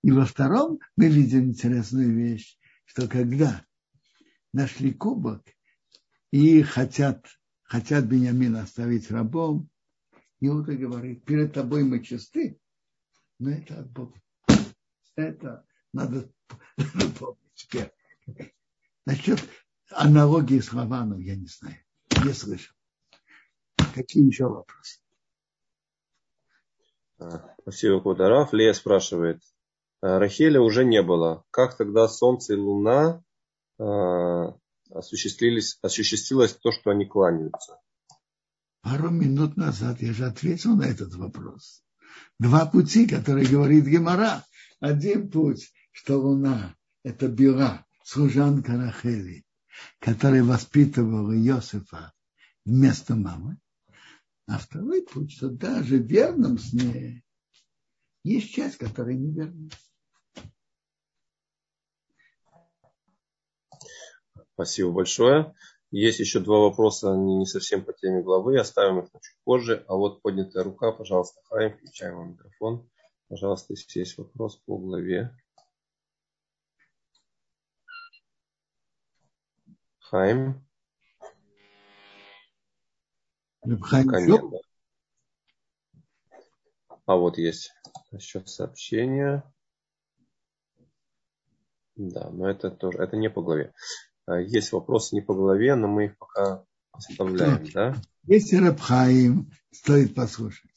[0.04, 3.66] И во втором мы видим интересную вещь, что когда
[4.52, 5.44] нашли кубок
[6.30, 7.26] и хотят,
[7.64, 9.70] хотят Бениамина оставить рабом,
[10.42, 12.60] Иуда говорит, перед тобой мы чисты,
[13.40, 14.22] но это от Бога.
[15.16, 16.30] Это надо,
[17.18, 17.94] помнить теперь.
[19.06, 19.40] Насчет
[19.90, 21.78] аналогии с Лаваном я не знаю,
[22.26, 22.76] не слышал.
[23.96, 25.00] Какие еще вопросы?
[27.62, 28.52] Спасибо, Кударав.
[28.52, 29.42] Лея спрашивает.
[30.06, 31.46] Рахеля уже не было.
[31.50, 33.24] Как тогда солнце и луна
[34.90, 37.80] осуществились, осуществилось то, что они кланяются?
[38.82, 41.86] Пару минут назад я же ответил на этот вопрос.
[42.38, 44.44] Два пути, которые говорит Гемора.
[44.82, 46.76] Один путь, что луна–
[47.06, 49.46] это Била, служанка Рахели,
[50.00, 52.12] которая воспитывала Иосифа
[52.66, 53.58] вместо мамы.
[54.48, 57.24] А второй путь, что даже в верном сне
[58.26, 59.70] есть часть, которая неверна.
[64.54, 65.56] Спасибо большое.
[65.90, 69.86] Есть еще два вопроса, они не совсем по теме главы, оставим их на чуть позже.
[69.88, 72.90] А вот поднятая рука, пожалуйста, Хайм, включаем вам микрофон.
[73.30, 75.36] Пожалуйста, если есть вопрос по главе.
[80.00, 80.64] Хайм.
[83.82, 84.54] Хайм
[87.06, 87.72] А вот есть
[88.12, 89.44] еще сообщение.
[91.96, 93.74] Да, но это тоже, это не по главе.
[94.26, 97.96] А, есть вопросы не по голове, но мы их пока оставляем, да?
[98.24, 100.72] Если Рабхаим, стоит послушать.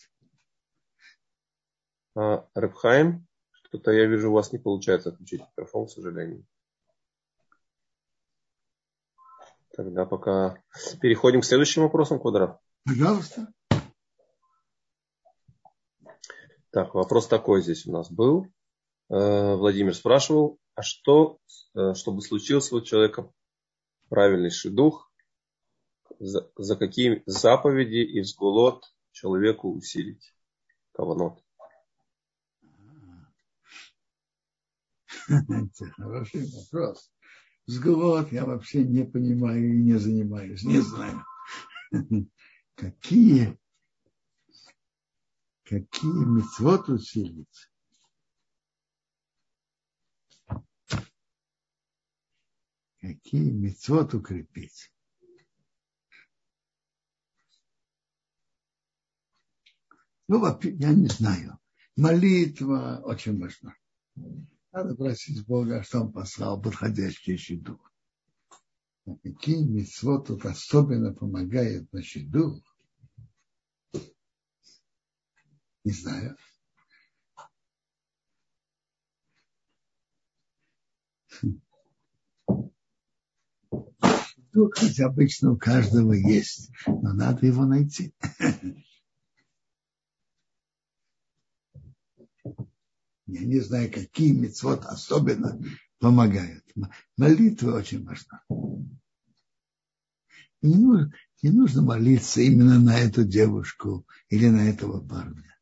[2.17, 6.45] А, Рабхаим, что-то я вижу, у вас не получается отключить микрофон, к сожалению.
[9.77, 10.63] Тогда пока
[11.01, 12.59] переходим к следующим вопросам, Квадрат.
[12.85, 13.53] Пожалуйста.
[16.71, 18.47] Так, вопрос такой здесь у нас был.
[19.11, 21.41] Э, Владимир спрашивал, а что,
[21.75, 23.33] э, чтобы случился у человека
[24.11, 25.11] правильный шедух,
[26.19, 30.35] за, за какие заповеди и взгулот человеку усилить
[30.93, 31.43] каванот?
[35.29, 37.11] Это хороший вопрос.
[37.65, 41.25] Сгулот я вообще не понимаю и не занимаюсь, не знаю.
[42.75, 43.59] Какие,
[45.65, 47.71] какие мецвод усилить?
[53.07, 54.93] Какие мецвод укрепить.
[60.29, 61.59] Ну, я не знаю.
[61.97, 63.75] Молитва очень важна.
[64.73, 67.81] Надо просить Бога, что Он послал подходящий щеду.
[69.07, 72.61] А какие митцвот тут особенно помогают на щеду?
[75.85, 76.37] Не знаю.
[84.57, 88.15] Ну, хотя обычно у каждого есть, но надо его найти.
[93.27, 95.61] Я не знаю, какие мецвод особенно
[95.99, 96.65] помогают.
[97.19, 98.43] Молитва очень важна.
[100.63, 105.55] Не нужно, не нужно молиться именно на эту девушку или на этого парня.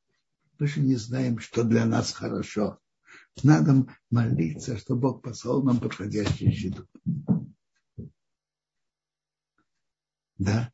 [0.60, 2.78] Мы же не знаем, что для нас хорошо.
[3.42, 6.86] Надо молиться, чтобы Бог послал нам подходящий щиток.
[10.38, 10.70] Да.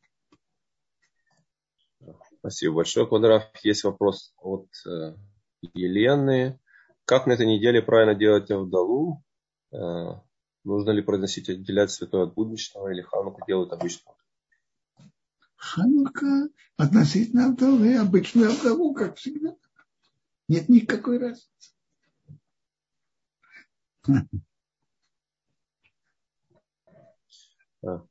[2.39, 3.43] Спасибо большое, Квадраф.
[3.63, 5.15] Есть вопрос от э,
[5.73, 6.59] Елены.
[7.05, 9.23] Как на этой неделе правильно делать Авдалу?
[9.71, 10.15] Э,
[10.63, 14.13] нужно ли произносить, отделять святой от будничного или хануку делают обычно?
[15.55, 19.55] Ханука относительно Авдалы, обычную Авдалу, как всегда.
[20.47, 21.73] Нет никакой разницы.
[27.83, 28.03] А,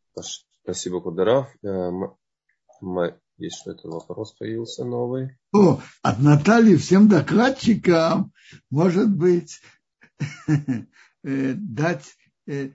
[0.72, 1.48] спасибо, Кударав.
[1.64, 1.90] Э,
[3.38, 5.36] есть что-то вопрос появился новый.
[5.52, 8.32] О, от Натальи всем докладчикам,
[8.70, 9.60] может быть,
[10.48, 12.04] э, дать,
[12.46, 12.70] э,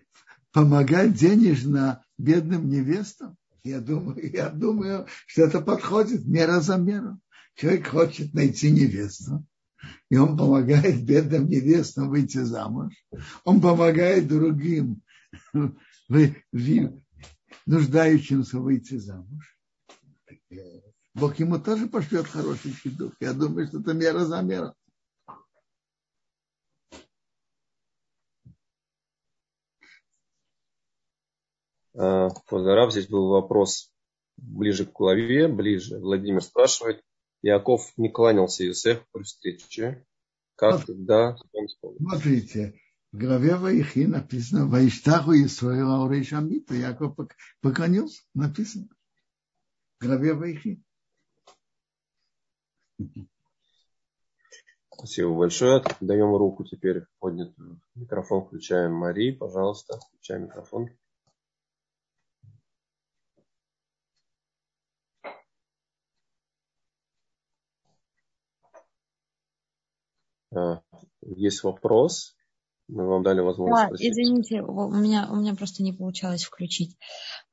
[0.52, 3.38] помогать денежно бедным невестам.
[3.64, 7.20] Я думаю, я думаю, что это подходит мера за меру.
[7.56, 9.46] Человек хочет найти невесту,
[10.10, 12.94] и он помогает бедным невестам выйти замуж.
[13.46, 15.02] Он помогает другим
[17.66, 19.60] нуждающимся выйти замуж.
[21.14, 23.14] Бог ему тоже пошлет хороший щедух.
[23.20, 24.74] Я думаю, что это мера за меру.
[31.94, 33.94] Позарав, здесь был вопрос
[34.36, 35.98] ближе к главе, ближе.
[36.00, 37.02] Владимир спрашивает,
[37.42, 40.06] Яков не кланялся Иосиф при встрече.
[40.56, 42.80] Как вот, тогда он Смотрите,
[43.16, 46.74] в главе Ваихи написано «Ваиштаху Исраила Урейшамита».
[46.74, 47.16] Яков
[47.62, 48.90] поклонился, написано.
[50.00, 50.84] В главе Ваихи.
[54.92, 55.82] Спасибо большое.
[56.02, 57.80] Даем руку теперь поднятую.
[57.96, 58.92] Микрофон включаем.
[58.92, 60.90] Марии, пожалуйста, включай микрофон.
[70.54, 70.82] А,
[71.22, 72.35] есть вопрос?
[72.88, 74.02] Мы вам дали возможность.
[74.02, 76.96] Да, извините, у меня, у меня просто не получалось включить.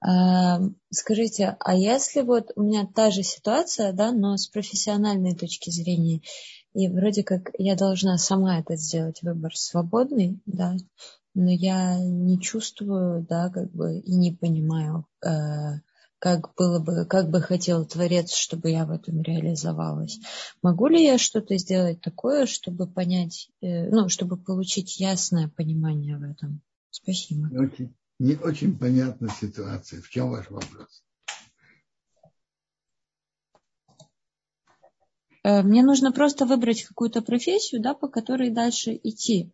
[0.06, 5.70] Эм, скажите, а если вот у меня та же ситуация, да, но с профессиональной точки
[5.70, 6.20] зрения,
[6.74, 10.76] и вроде как я должна сама это сделать, выбор свободный, да,
[11.34, 15.28] но я не чувствую, да, как бы и не понимаю, э,
[16.22, 20.20] как было бы, как бы хотел Творец, чтобы я в этом реализовалась.
[20.62, 26.22] Могу ли я что-то сделать такое, чтобы понять, э, ну, чтобы получить ясное понимание в
[26.22, 26.60] этом?
[26.90, 27.48] Спасибо.
[27.48, 30.00] Не очень, не очень понятна ситуация.
[30.00, 31.02] В чем ваш вопрос?
[35.44, 39.52] Мне нужно просто выбрать какую-то профессию, да, по которой дальше идти.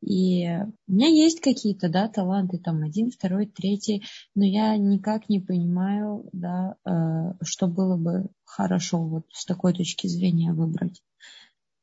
[0.00, 5.40] И у меня есть какие-то, да, таланты, там, один, второй, третий, но я никак не
[5.40, 11.02] понимаю, да, э, что было бы хорошо вот с такой точки зрения выбрать.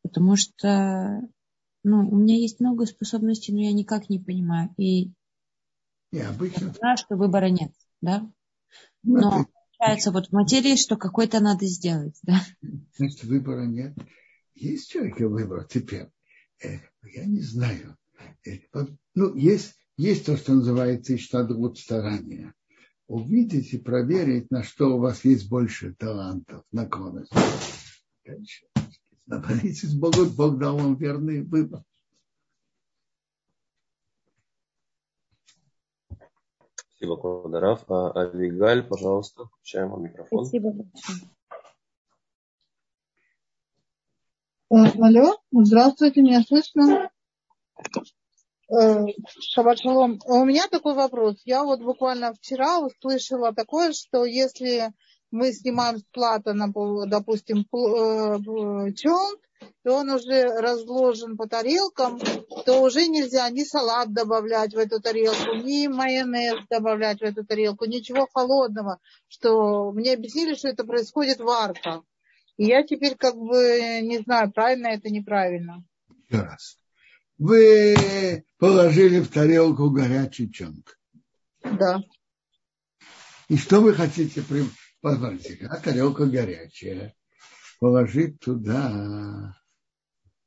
[0.02, 1.22] Потому что,
[1.84, 4.74] ну, у меня есть много способностей, но я никак не понимаю.
[4.78, 5.12] И
[6.12, 6.72] я обычно...
[6.74, 8.30] знаю, что выбора нет, да.
[9.04, 9.46] Ну, но
[9.86, 12.42] получается вот в материи, что какой-то надо сделать, да.
[12.98, 13.96] Значит, выбора нет.
[14.56, 16.08] Есть человека выбор теперь.
[16.64, 17.98] Э, я не знаю.
[18.46, 18.58] Э,
[19.14, 22.54] ну, есть, есть то, что называется иштадгут старания.
[23.08, 27.38] Увидеть и проверить, на что у вас есть больше талантов, наклонностей.
[28.26, 28.66] Дальше.
[29.28, 31.84] Молитесь Богу, Бог дал вам верный выбор.
[37.06, 37.84] Спасибо, Квадраф.
[37.88, 40.46] А, Авигаль, пожалуйста, включаем вам микрофон.
[40.46, 41.30] Спасибо большое.
[44.72, 47.12] Э, алло, здравствуйте, меня слышно?
[48.72, 49.06] Э,
[49.40, 50.20] Шаббат шалом.
[50.26, 51.40] У меня такой вопрос.
[51.46, 54.92] Я вот буквально вчера услышала такое, что если
[55.30, 62.20] мы снимаем с плата, допустим, э, челн, и он уже разложен по тарелкам,
[62.66, 67.86] то уже нельзя ни салат добавлять в эту тарелку, ни майонез добавлять в эту тарелку,
[67.86, 72.02] ничего холодного, что мне объяснили, что это происходит варка.
[72.58, 75.84] И я теперь как бы не знаю, правильно это, неправильно.
[76.30, 76.78] Раз
[77.38, 80.98] вы положили в тарелку горячий чонг.
[81.64, 82.02] Да.
[83.50, 84.44] И что вы хотите?
[85.02, 87.14] Посмотрите, как тарелка горячая.
[87.80, 89.56] Положить туда.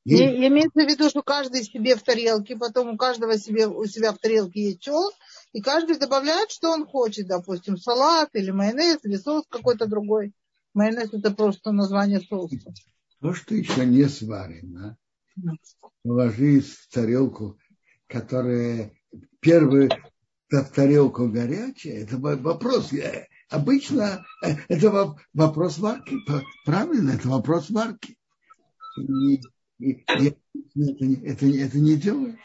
[0.05, 0.17] И...
[0.17, 4.19] Имеется в виду, что каждый себе в тарелке, потом у каждого себе, у себя в
[4.19, 4.89] тарелке есть
[5.53, 10.33] и каждый добавляет, что он хочет, допустим, салат или майонез, или соус какой-то другой.
[10.73, 12.73] Майонез это просто название соуса.
[13.21, 14.97] То, что еще не сварено,
[16.03, 17.59] положи в тарелку,
[18.07, 18.93] которая
[19.41, 19.91] первый
[20.51, 22.93] в тарелку горячая, это вопрос.
[23.51, 26.17] Обычно э, это вопрос варки.
[26.65, 28.17] Правильно, это вопрос варки.
[28.97, 29.41] И,
[29.79, 30.37] и, и
[30.77, 32.37] это, это, это не делают,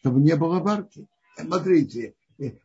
[0.00, 1.06] чтобы не было варки.
[1.38, 2.14] Смотрите,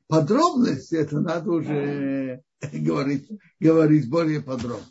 [0.07, 3.29] подробности это надо уже говорить,
[3.59, 4.85] говорить более подробно.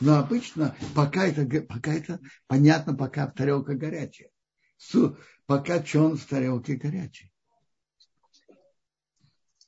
[0.00, 4.30] Но обычно пока это, пока это понятно, пока тарелка горячая.
[5.46, 7.32] Пока чон в тарелке горячий.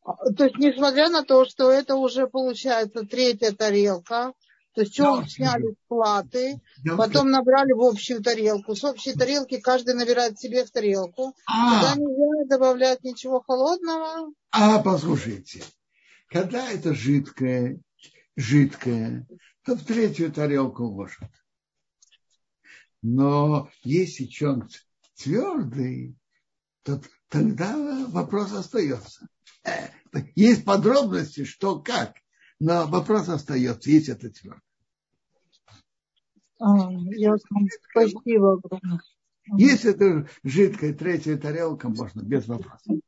[0.05, 4.33] То есть, несмотря на то, что это уже получается третья тарелка,
[4.75, 6.61] то есть чем сняли платы,
[6.97, 8.75] потом набрали в общую тарелку.
[8.75, 11.35] С общей тарелки каждый набирает себе в тарелку.
[11.47, 11.81] А.
[11.81, 14.33] Туда нельзя добавлять ничего холодного.
[14.53, 15.63] А, послушайте,
[16.29, 17.81] когда это жидкое,
[18.37, 19.27] жидкое,
[19.65, 21.31] то в третью тарелку ложат.
[23.03, 24.69] Но если чем
[25.17, 26.17] твердый,
[26.83, 29.27] то тогда вопрос остается.
[29.65, 29.89] Э,
[30.35, 32.17] есть подробности, что как.
[32.59, 34.61] Но вопрос остается, есть это твердо.
[36.59, 36.91] А,
[37.91, 39.01] Спасибо огромное.
[39.57, 42.99] Если это жидкая третья тарелка, можно без вопросов.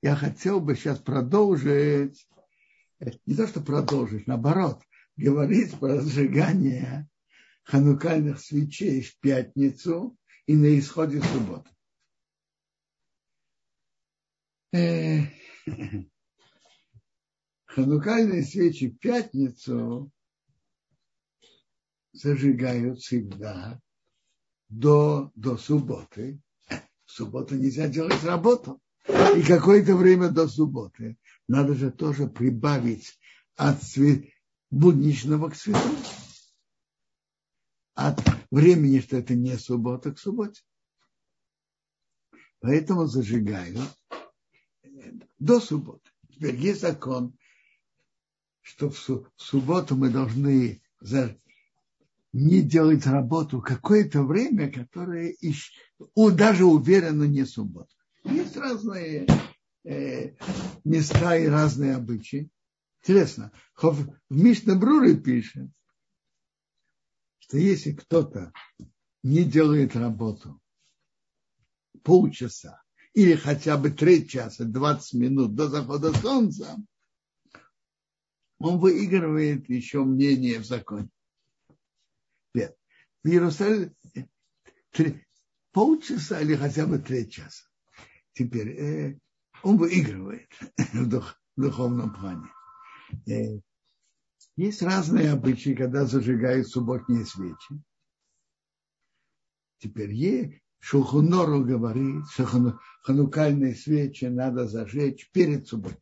[0.00, 2.26] Я хотел бы сейчас продолжить,
[3.26, 4.80] не то что продолжить, наоборот,
[5.16, 7.08] говорить про сжигание
[7.64, 10.16] ханукальных свечей в пятницу
[10.46, 11.70] и на исходе субботы.
[14.72, 15.22] Э,
[17.66, 20.12] ханукальные свечи в пятницу
[22.12, 23.80] зажигают всегда
[24.68, 26.40] до, до субботы.
[27.04, 28.80] В субботу нельзя делать работу.
[29.36, 31.16] И какое-то время до субботы
[31.48, 33.18] надо же тоже прибавить
[33.56, 34.26] от цвет,
[34.70, 35.88] будничного к свету.
[37.94, 38.20] От
[38.52, 40.62] времени, что это не суббота к субботе.
[42.60, 43.80] Поэтому зажигают
[45.40, 46.08] до субботы.
[46.30, 47.36] Теперь есть закон,
[48.60, 50.80] что в субботу мы должны
[52.32, 55.34] не делать работу какое-то время, которое
[56.30, 57.92] даже уверенно не суббота.
[58.24, 59.26] Есть разные
[59.84, 60.36] э,
[60.84, 62.50] места и разные обычаи.
[63.02, 65.70] Интересно, в Мишнабруре пишет,
[67.38, 68.52] что если кто-то
[69.22, 70.60] не делает работу
[72.02, 72.79] полчаса
[73.14, 76.76] или хотя бы три часа, 20 минут до захода солнца,
[78.58, 81.08] он выигрывает еще мнение в законе.
[82.54, 82.76] Нет.
[83.22, 83.94] В Иерусалиме
[85.72, 87.64] полчаса или хотя бы три часа.
[88.32, 89.18] Теперь э,
[89.62, 90.48] он выигрывает
[90.92, 92.48] в, дух, в духовном плане.
[93.26, 93.60] Э,
[94.56, 97.82] есть разные обычаи, когда зажигают субботние свечи.
[99.78, 100.12] Теперь
[100.80, 105.98] е, Шухунору говорит, что ханукальные свечи надо зажечь перед субботой.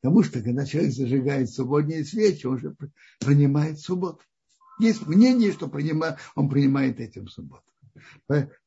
[0.00, 2.76] Потому что когда человек зажигает субботние свечи, он уже
[3.20, 4.22] принимает субботу.
[4.80, 7.64] Есть мнение, что принимает, он принимает этим субботу.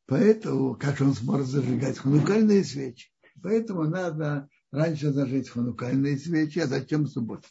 [0.05, 3.09] Поэтому, как он сможет зажигать ханукальные свечи?
[3.41, 7.49] Поэтому надо раньше зажечь ханукальные свечи, а затем субботы.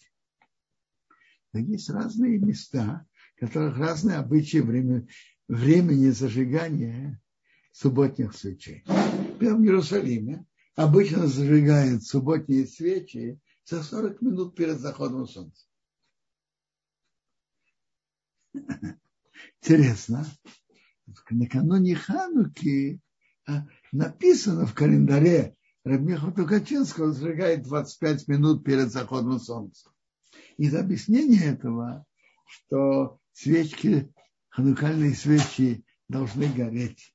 [1.52, 3.06] Но есть разные места,
[3.36, 5.08] в которых разные обычаи времени,
[5.48, 7.20] времени зажигания
[7.72, 8.84] субботних свечей.
[9.38, 15.66] Прямо в Иерусалиме обычно зажигают субботние свечи за 40 минут перед заходом солнца.
[19.60, 20.26] Интересно,
[21.30, 23.00] накануне Хануки
[23.46, 29.90] а, написано в календаре Рабмиха Тукачинского зажигает 25 минут перед заходом солнца.
[30.56, 32.06] Из объяснения этого,
[32.46, 34.13] что свечки,
[34.54, 37.12] ханукальные свечи должны гореть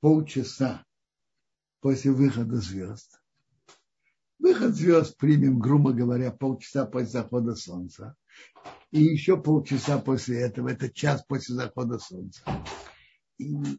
[0.00, 0.84] полчаса
[1.80, 3.20] после выхода звезд.
[4.38, 8.14] Выход звезд примем, грубо говоря, полчаса после захода солнца.
[8.92, 12.42] И еще полчаса после этого, это час после захода солнца.
[13.38, 13.78] И в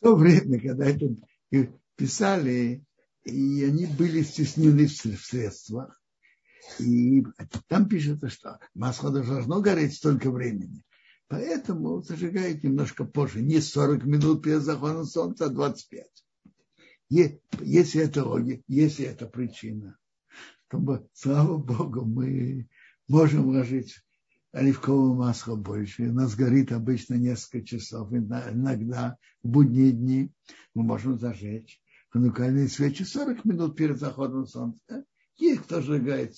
[0.00, 1.14] то время, когда это
[1.96, 2.84] писали,
[3.24, 6.00] и они были стеснены в средствах.
[6.78, 7.22] И
[7.66, 10.82] там пишется, что масло должно гореть столько времени.
[11.28, 16.06] Поэтому зажигает немножко позже, не 40 минут перед заходом солнца, а 25.
[17.10, 19.98] Если это логика, если это причина,
[20.68, 22.68] то, слава Богу, мы
[23.08, 23.94] можем ложить
[24.52, 26.08] оливковое масло больше.
[26.08, 30.32] У нас горит обычно несколько часов, иногда в будние дни
[30.74, 35.04] мы можем зажечь ханукальные свечи 40 минут перед заходом солнца.
[35.36, 36.34] Есть кто сжигает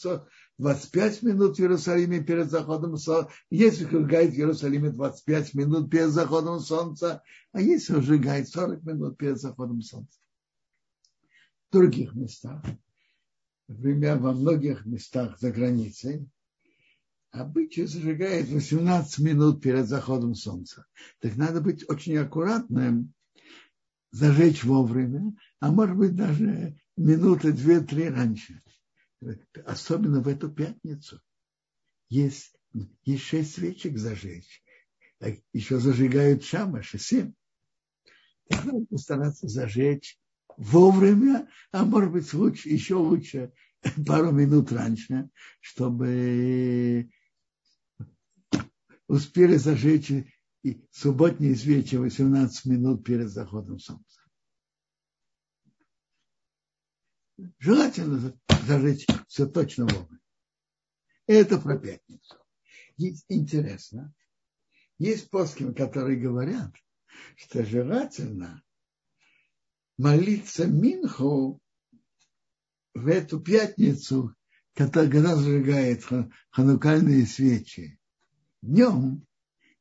[0.60, 6.60] 25 минут в Иерусалиме перед заходом солнца, кто сжигает в Иерусалиме 25 минут перед заходом
[6.60, 10.18] солнца, а кто сжигает 40 минут перед заходом солнца.
[11.68, 12.62] В других местах,
[13.68, 16.28] например, во многих местах за границей,
[17.30, 20.84] обычай зажигает 18 минут перед заходом солнца.
[21.20, 23.14] Так надо быть очень аккуратным,
[24.10, 28.60] зажечь вовремя, а может быть даже минуты две-три раньше.
[29.64, 31.20] Особенно в эту пятницу.
[32.08, 32.56] Есть,
[33.04, 34.62] есть шесть свечек зажечь.
[35.52, 37.34] Еще зажигают шамаш, семь.
[38.48, 40.18] Надо постараться зажечь
[40.56, 43.52] вовремя, а может быть лучше, еще лучше
[44.06, 47.10] пару минут раньше, чтобы
[49.06, 50.12] успели зажечь
[50.62, 54.20] и субботние свечи 18 минут перед заходом солнца.
[57.58, 60.20] Желательно зажечь все точно вовремя.
[61.26, 62.36] Это про пятницу.
[62.96, 64.12] Есть интересно.
[64.98, 66.74] Есть плоским, которые говорят,
[67.36, 68.62] что желательно
[69.96, 71.60] молиться Минху
[72.94, 74.34] в эту пятницу,
[74.74, 76.04] когда зажигает
[76.50, 77.98] ханукальные свечи.
[78.62, 79.26] Днем,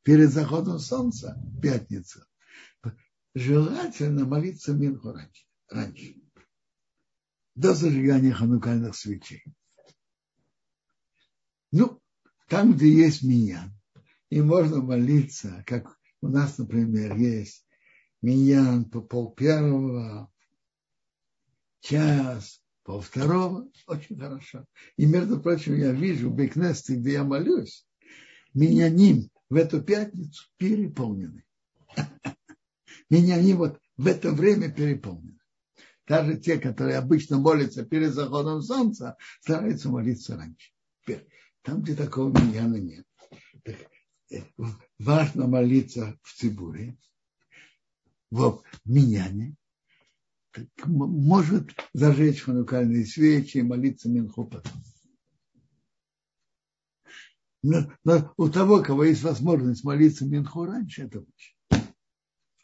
[0.04, 2.26] перед заходом солнца, пятница,
[3.34, 5.46] желательно молиться Минху раньше.
[5.70, 6.16] раньше
[7.60, 9.43] до зажигания ханукальных свечей.
[11.72, 12.01] Ну,
[12.47, 13.70] там, где есть меня,
[14.30, 17.68] и можно молиться, как у нас, например, есть
[18.22, 20.32] миньян по пол первого,
[21.82, 24.66] час, пол второго, очень хорошо.
[24.95, 27.86] И, между прочим, я вижу в Бекнесте, где я молюсь,
[28.53, 31.43] миньяним в эту пятницу переполнены.
[33.10, 35.39] Миньяним вот в это время переполнены.
[36.10, 40.72] Даже те, которые обычно молятся перед заходом солнца, стараются молиться раньше.
[41.01, 41.28] Теперь,
[41.62, 43.05] там, где такого миньяна нет,
[43.64, 43.76] так,
[44.32, 44.41] э,
[44.97, 46.97] важно молиться в Цибуре,
[48.32, 49.55] в миньяне,
[50.84, 54.82] может зажечь ханукальные свечи и молиться Минху потом.
[57.62, 61.59] Но, но у того, кого есть возможность молиться Минху раньше, это лучше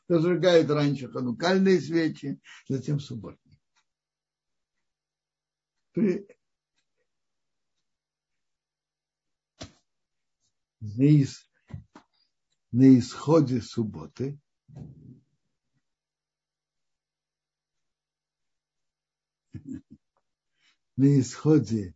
[0.08, 3.60] зажигают раньше ханукальные свечи, затем субботние.
[5.92, 6.28] При...
[10.82, 11.50] На, ис...
[12.72, 14.40] на исходе субботы
[20.96, 21.96] на исходе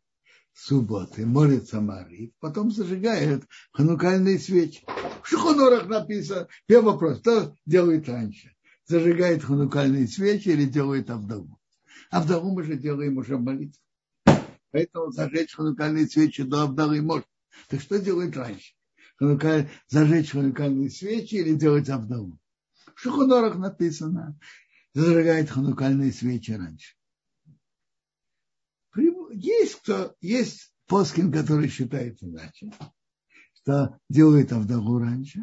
[0.54, 4.86] субботы молится Мари, потом зажигает ханукальные свечи.
[5.30, 8.52] В Шухонорах написано, первый вопрос, кто делает раньше?
[8.88, 11.60] Зажигает ханукальные свечи или делает Авдову?
[12.10, 13.80] Авдову мы же делаем уже молитву.
[14.72, 17.28] Поэтому зажечь ханукальные свечи до Авдовы можно.
[17.68, 18.74] Так что делает раньше?
[19.88, 22.40] Зажечь ханукальные свечи или делать Авдову?
[22.96, 24.36] В Шухонорах написано,
[24.96, 26.96] зажигает ханукальные свечи раньше.
[29.32, 32.72] Есть кто, есть Поскин, который считает иначе
[33.62, 35.42] что делает Авдагу раньше,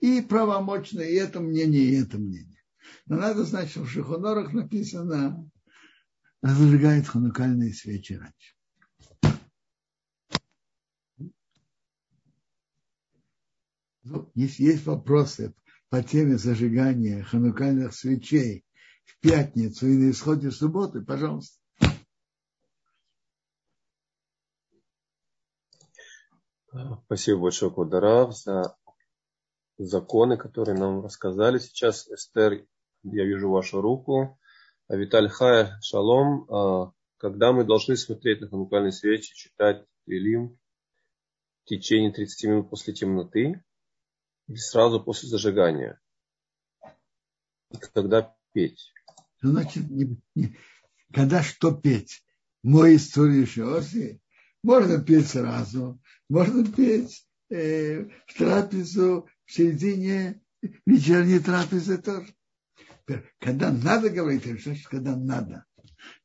[0.00, 2.62] и правомочно и это мнение, и это мнение.
[3.06, 5.48] Но надо знать, что в Шихонорах написано,
[6.42, 8.54] зажигает ханукальные свечи раньше.
[14.02, 15.54] Ну, если есть вопросы
[15.88, 18.66] по теме зажигания ханукальных свечей
[19.04, 21.63] в пятницу и на исходе субботы, пожалуйста.
[27.06, 28.76] Спасибо большое, Кударав, за
[29.78, 31.58] законы, которые нам рассказали.
[31.58, 32.66] Сейчас, Эстер,
[33.04, 34.38] я вижу вашу руку.
[34.88, 36.50] А Виталь Хая, шалом.
[36.50, 40.58] А когда мы должны смотреть на ханукальные свечи, читать Илим
[41.62, 43.62] в течение 30 минут после темноты
[44.48, 46.00] или сразу после зажигания?
[47.70, 48.92] И когда петь?
[49.42, 50.56] Ну, значит, не, не,
[51.12, 52.24] когда что петь?
[52.62, 54.20] Мой историю Шиоси
[54.62, 60.40] можно петь сразу, можно петь э, в трапезу, в середине
[60.86, 62.34] вечерней трапезы тоже.
[63.38, 65.66] Когда надо говорить, это значит, когда надо.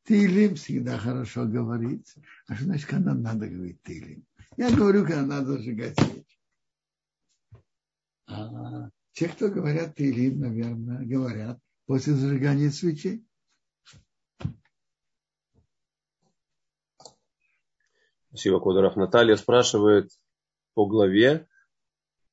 [0.06, 2.16] Тилим всегда хорошо говорить.
[2.48, 4.26] А что значит, когда надо говорить тилим?
[4.58, 6.40] Я говорю, когда надо зажигать свечи.
[8.28, 13.26] А те, кто говорят тилим, наверное, говорят после зажигания свечей.
[18.30, 18.96] Спасибо, Кодоров.
[18.96, 20.12] Наталья спрашивает
[20.76, 21.48] по главе,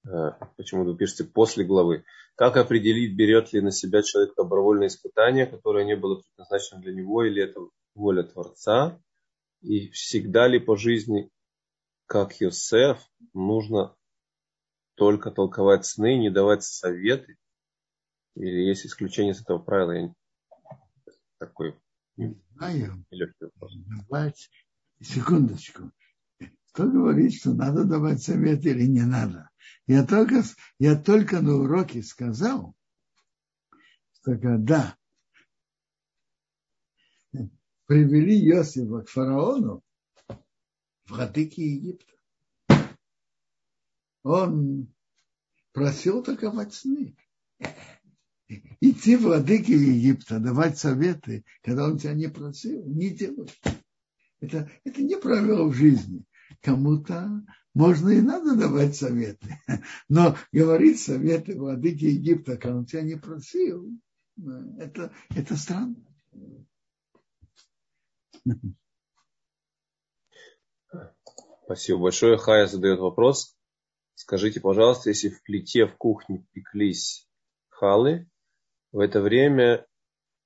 [0.06, 5.46] э, почему вы пишете после главы, как определить, берет ли на себя человек добровольное испытание,
[5.46, 7.60] которое не было предназначено для него, или это
[7.94, 9.00] воля Творца,
[9.62, 11.30] и всегда ли по жизни,
[12.06, 12.98] как Йосеф,
[13.32, 13.96] нужно
[14.96, 17.36] только толковать сны, не давать советы,
[18.34, 19.92] или есть исключение из этого правила?
[19.92, 20.14] Я
[21.38, 21.74] такой
[22.16, 23.04] не знаю.
[24.08, 24.50] Давать
[25.00, 25.92] секундочку.
[26.72, 29.50] Кто говорит, что надо давать совет или не надо?
[29.86, 30.42] Я только,
[30.78, 32.74] я только на уроке сказал,
[34.12, 34.96] что когда
[37.86, 39.82] привели Иосифа к фараону,
[41.06, 42.12] владыке Египта.
[44.22, 44.92] Он
[45.72, 47.16] просил таковать сны.
[48.80, 53.48] Идти владыке Египта, давать советы, когда он тебя не просил, не делай.
[54.40, 56.24] Это, это не правило в жизни.
[56.62, 59.60] Кому-то можно и надо давать советы.
[60.08, 63.90] Но говорить советы владыке Египта, когда он тебя не просил,
[64.78, 65.96] это, это странно.
[71.64, 72.36] Спасибо большое.
[72.36, 73.56] Хая задает вопрос.
[74.14, 77.28] Скажите, пожалуйста, если в плите в кухне пеклись
[77.68, 78.30] халы,
[78.92, 79.86] в это время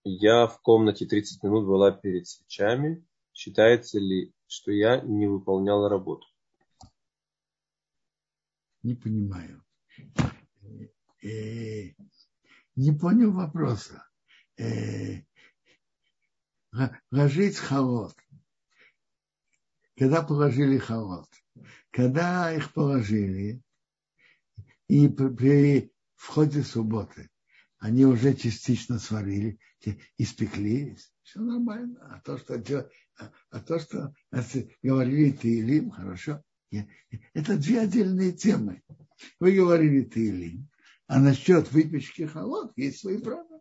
[0.02, 3.06] я в комнате 30 минут была перед свечами,
[3.40, 6.26] считается ли, что я не выполняла работу?
[8.82, 9.64] Не понимаю.
[11.22, 11.94] Э,
[12.76, 14.06] не понял вопроса.
[14.58, 15.22] Э,
[17.10, 18.14] ложить холод
[20.00, 21.28] когда положили халат.
[21.90, 23.60] Когда их положили,
[24.88, 27.28] и при входе субботы
[27.76, 29.58] они уже частично сварили,
[30.16, 32.00] испеклись, все нормально.
[32.10, 32.54] А то, что,
[33.18, 34.12] а, а то, что
[34.82, 36.42] говорили Таилим, хорошо.
[37.34, 38.82] Это две отдельные темы.
[39.38, 40.68] Вы говорили Таилим,
[41.06, 43.60] а насчет выпечки халат есть свои права.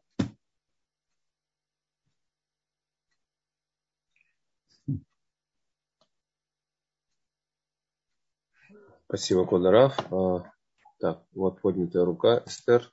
[9.06, 9.98] Спасибо, Кодарав.
[10.12, 10.52] А,
[11.00, 12.44] так, вот поднятая рука.
[12.46, 12.92] Эстер,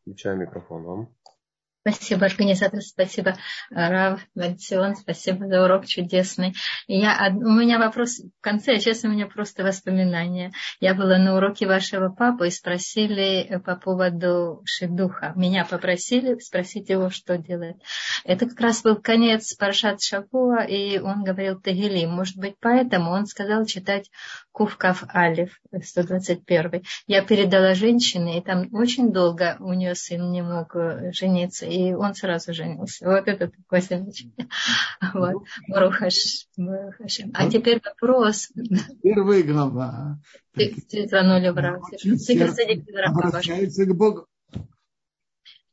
[0.00, 1.19] включаю микрофон вам.
[1.82, 3.36] Спасибо, организатор, спасибо,
[3.70, 6.52] Рав, Вальцион, спасибо за урок чудесный.
[6.86, 10.52] Я, у меня вопрос в конце, честно, у меня просто воспоминания.
[10.80, 15.32] Я была на уроке вашего папы и спросили э, по поводу шедуха.
[15.36, 17.76] Меня попросили спросить его, что делать.
[18.24, 22.04] Это как раз был конец Паршат Шапуа, и он говорил Тагили.
[22.04, 24.10] Может быть, поэтому он сказал читать
[24.52, 26.82] Кувкав Алиф, 121.
[27.06, 31.92] Я передала женщине, и там очень долго у нее сын не мог э, жениться и
[31.94, 33.06] он сразу женился.
[33.06, 34.48] Вот это такое замечание.
[35.14, 35.44] Вот.
[35.68, 36.46] Барухаш.
[37.34, 38.48] А теперь вопрос.
[39.02, 40.18] Первая глава.
[43.06, 44.26] Обращается к Богу.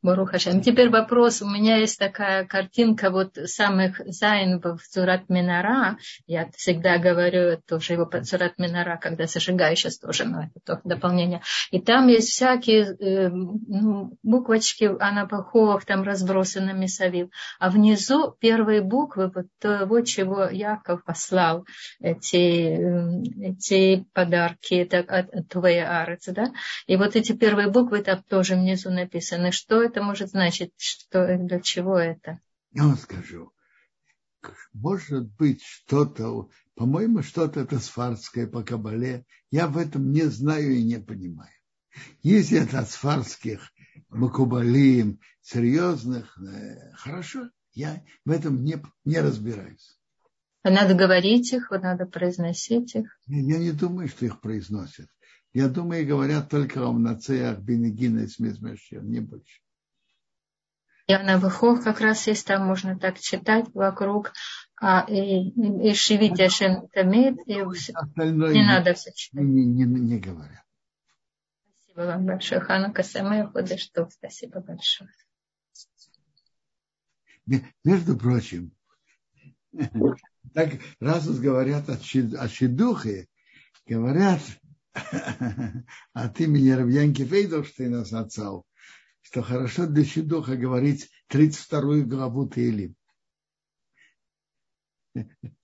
[0.03, 0.61] Барухашем.
[0.61, 1.41] Теперь вопрос.
[1.41, 5.97] У меня есть такая картинка вот самых зайн в Цурат Минара.
[6.27, 10.87] Я всегда говорю тоже его по Цурат Минара, когда зажигаю сейчас тоже, но это только
[10.87, 11.41] дополнение.
[11.71, 17.31] И там есть всякие э, ну, буквочки Анапахов там разбросаны Мисавил.
[17.59, 21.65] А внизу первые буквы вот того, чего Яков послал,
[21.99, 26.51] эти, э, эти подарки это от, от твоей арцы, да?
[26.85, 29.51] И вот эти первые буквы там тоже внизу написаны.
[29.51, 30.73] Что это может значить?
[30.77, 32.39] Что, для чего это?
[32.71, 33.51] Я вам скажу.
[34.73, 39.25] Может быть, что-то, по-моему, что-то это сфарское по Кабале.
[39.51, 41.51] Я в этом не знаю и не понимаю.
[42.21, 43.71] Если это от сфарских
[44.09, 49.97] макубалим, серьезных, э, хорошо, я в этом не, не разбираюсь.
[50.63, 53.19] А надо говорить их, надо произносить их.
[53.27, 55.07] Я не думаю, что их произносят.
[55.53, 59.61] Я думаю, говорят только о мнацеях, бенегина и смесмешер, не больше.
[61.07, 64.33] И на выхов как раз есть, там можно так читать вокруг.
[64.79, 69.41] А, и, и шевить Ашем Тамид, и Остальное не, надо все читать.
[69.41, 70.63] Не, не, не говорят.
[71.85, 72.61] Спасибо вам большое.
[72.61, 75.09] Ханука Самая что Спасибо большое.
[77.83, 78.71] Между прочим,
[80.53, 81.97] так раз говорят о,
[82.49, 83.27] Шидухе,
[83.85, 84.41] говорят
[86.13, 88.63] от имени Равьянки Фейдовштейна с отцом,
[89.29, 92.95] что хорошо для Щедоха говорить 32 главу Таилим.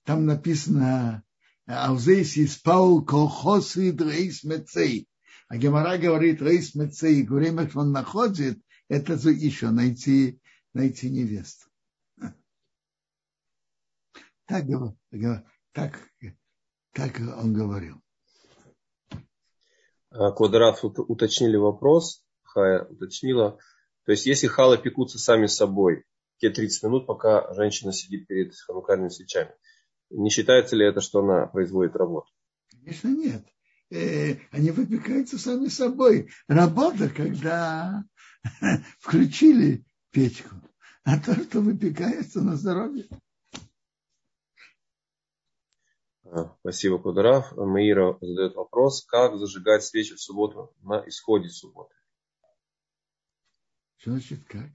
[0.02, 1.24] Там написано
[1.64, 5.08] Аузейс из Паул Колхосы Рейс Мецей.
[5.48, 7.26] А Гемара говорит Рейс Мецей.
[7.26, 10.38] Время, что он находит, это еще найти,
[10.74, 11.66] найти невесту.
[14.44, 14.66] Так,
[15.72, 16.10] так,
[16.92, 18.02] так он говорил.
[20.10, 22.23] Квадрат уточнили вопрос.
[22.54, 23.58] Хая уточнила.
[24.06, 26.04] То есть, если халы пекутся сами собой,
[26.38, 29.52] те 30 минут, пока женщина сидит перед ханукальными свечами,
[30.10, 32.28] не считается ли это, что она производит работу?
[32.70, 33.44] Конечно, нет.
[33.90, 36.30] Э, они выпекаются сами собой.
[36.46, 38.04] Работа, когда
[39.00, 40.54] включили печку,
[41.02, 43.08] а то, что выпекается на здоровье.
[46.24, 47.52] А, спасибо, Кударав.
[47.56, 51.94] Маира задает вопрос, как зажигать свечи в субботу на исходе субботы.
[54.04, 54.70] Что значит как?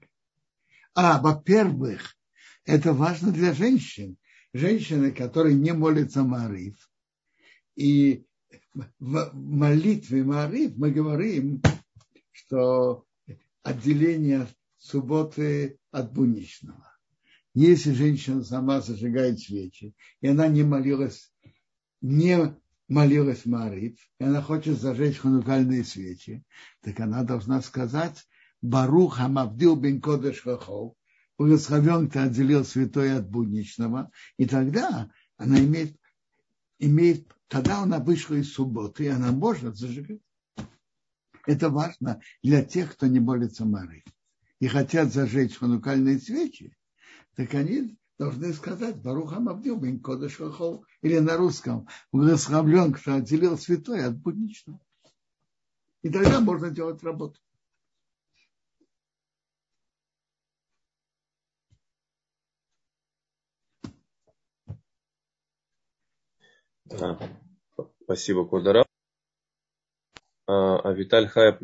[0.92, 2.16] А, во-первых,
[2.64, 4.16] это важно для женщин.
[4.52, 6.90] Женщины, которые не молятся Мариф.
[7.76, 8.24] И
[8.74, 11.62] в молитве Мариф мы говорим,
[12.32, 13.06] что
[13.62, 16.92] отделение субботы от будничного.
[17.54, 21.32] Если женщина сама зажигает свечи, и она не молилась,
[22.00, 22.56] не
[22.88, 26.42] молилась Марит, и она хочет зажечь ханукальные свечи,
[26.80, 28.26] так она должна сказать
[28.62, 30.94] Барух Хамавдил бен Кодеш Хахов,
[31.38, 35.96] благословен, ты отделил святой от будничного, и тогда она имеет,
[36.78, 40.20] имеет, тогда она вышла из субботы, и она может зажигать.
[41.46, 44.04] Это важно для тех, кто не молится Мары
[44.58, 46.76] и хотят зажечь ханукальные свечи,
[47.34, 53.56] так они должны сказать Баруха Мавдил Бен Кодыш Хохол, или на русском благословлен, кто отделил
[53.56, 54.78] святой от будничного.
[56.02, 57.40] И тогда можно делать работу.
[68.02, 68.84] Спасибо, Кодара.
[70.46, 71.58] А, Виталь Хая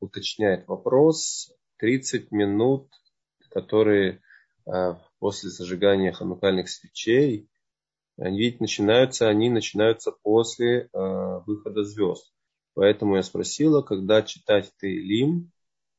[0.00, 1.52] уточняет вопрос.
[1.78, 2.90] 30 минут,
[3.50, 4.22] которые
[4.66, 7.48] а, после зажигания ханукальных свечей,
[8.18, 12.32] они ведь начинаются, они начинаются после а, выхода звезд.
[12.74, 15.52] Поэтому я спросила, когда читать Таилим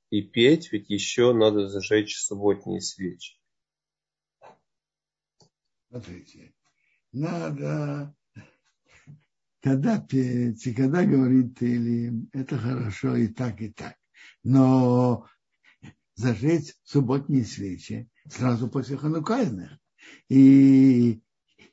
[0.09, 3.37] и петь, ведь еще надо зажечь субботние свечи.
[5.89, 6.53] Смотрите,
[7.11, 8.15] надо,
[9.63, 13.95] когда когда говорить Таилим, это хорошо и так, и так.
[14.43, 15.25] Но
[16.15, 19.79] зажечь субботние свечи сразу после ханукальных.
[20.27, 21.23] И,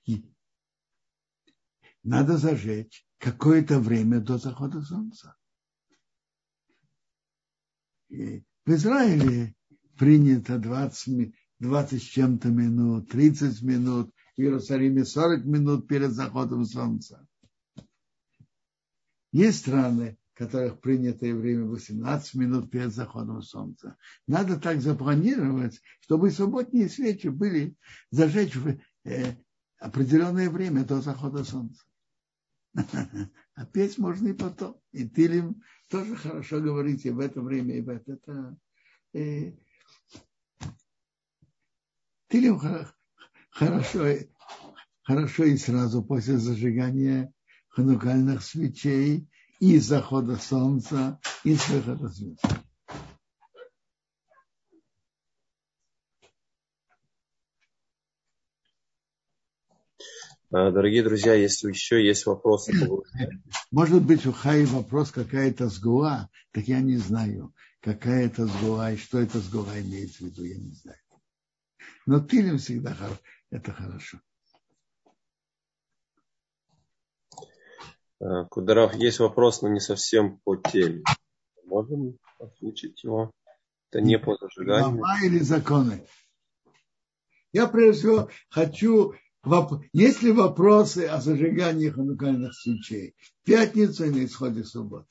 [0.05, 0.25] и
[2.05, 5.37] надо зажечь какое-то время до захода солнца.
[8.09, 9.57] И в Израиле
[9.99, 17.27] принято 20, 20 с чем-то минут, 30 минут, в Иерусалиме 40 минут перед заходом солнца.
[19.33, 23.97] Есть страны, которых принятое время 18 минут перед заходом солнца.
[24.27, 27.77] Надо так запланировать, чтобы субботние свечи были
[28.11, 29.37] зажечь в э,
[29.79, 31.85] определенное время до захода солнца.
[33.55, 34.81] А петь можно и потом.
[34.93, 38.13] И Тилим тоже хорошо говорить и в это время, и в это.
[38.13, 38.57] это
[39.13, 39.53] э,
[42.29, 42.59] Тилим
[43.51, 44.07] хорошо,
[45.03, 47.35] хорошо и сразу после зажигания
[47.71, 49.29] ханукальных свечей
[49.61, 52.45] и захода солнца, и с выхода звезд.
[60.53, 62.73] А, дорогие друзья, если еще есть вопросы,
[63.71, 68.97] может быть у Хаи вопрос какая-то сгуа, так я не знаю, какая это сгуа и
[68.97, 70.99] что это сгуа имеется в виду, я не знаю.
[72.07, 72.97] Но тылем всегда
[73.51, 74.21] это хорошо.
[78.51, 81.03] Кударов, есть вопрос, но не совсем по теме.
[81.65, 83.31] Можем озвучить его?
[83.91, 84.99] Это не по зажиганию.
[84.99, 86.07] Глава или законы?
[87.53, 89.15] Я прежде всего хочу...
[89.95, 93.15] Есть ли вопросы о зажигании ханукальных свечей?
[93.43, 95.07] В пятницу и на исходе субботы.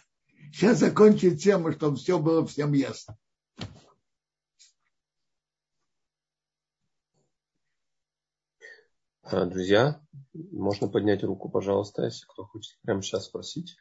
[0.53, 3.17] Сейчас закончить тему, чтобы все было всем ясно.
[9.31, 10.01] Друзья,
[10.33, 13.77] можно поднять руку, пожалуйста, если кто хочет прямо сейчас спросить.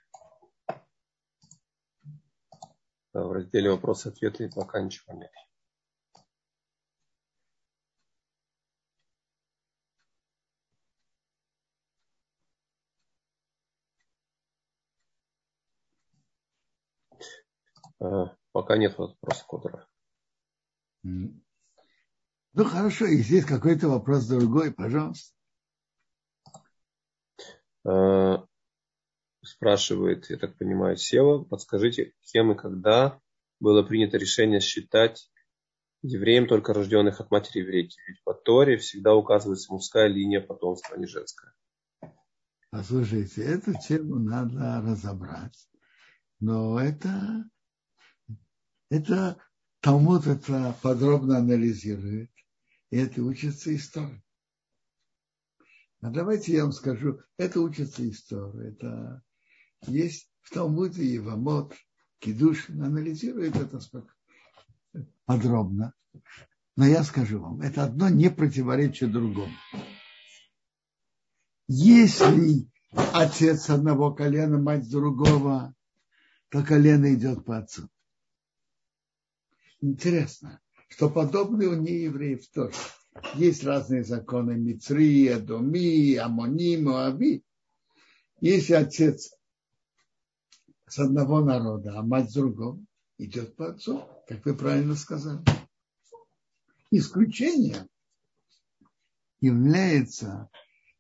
[3.15, 5.33] В разделе вопросы-ответы пока ничего нет.
[18.01, 19.89] Э, пока нет вопросов, Кодора.
[21.03, 25.38] Ну хорошо, если есть какой-то вопрос другой, пожалуйста.
[27.87, 28.39] Э,
[29.43, 33.21] спрашивает, я так понимаю, Сева, подскажите, кем и когда
[33.61, 35.31] было принято решение считать
[36.03, 37.99] евреем только рожденных от матери еврейки?
[38.07, 41.53] Ведь по Торе всегда указывается мужская линия потомства, а не женская.
[42.71, 45.69] Послушайте, эту тему надо разобрать.
[46.41, 47.45] Но это,
[48.91, 49.39] это
[49.81, 52.31] Талмуд это подробно анализирует.
[52.91, 54.23] И это учится история.
[56.01, 58.71] А давайте я вам скажу, это учится история.
[58.71, 59.23] Это
[59.87, 61.75] есть в Талмуде и в Амот,
[62.21, 63.81] Кидуш анализирует это
[65.25, 65.95] подробно.
[66.77, 69.53] Но я скажу вам, это одно не противоречит другому.
[71.67, 72.69] Если
[73.13, 75.75] отец одного колена, мать другого,
[76.49, 77.89] то колено идет по отцу.
[79.81, 82.75] Интересно, что подобное у неевреев тоже.
[83.35, 87.45] Есть разные законы Мицри, Адоми, Амони, Моаби.
[88.41, 89.35] Если отец
[90.87, 92.79] с одного народа, а мать с другого,
[93.19, 95.43] идет по отцу, как вы правильно сказали.
[96.91, 97.89] Исключением
[99.41, 100.49] является,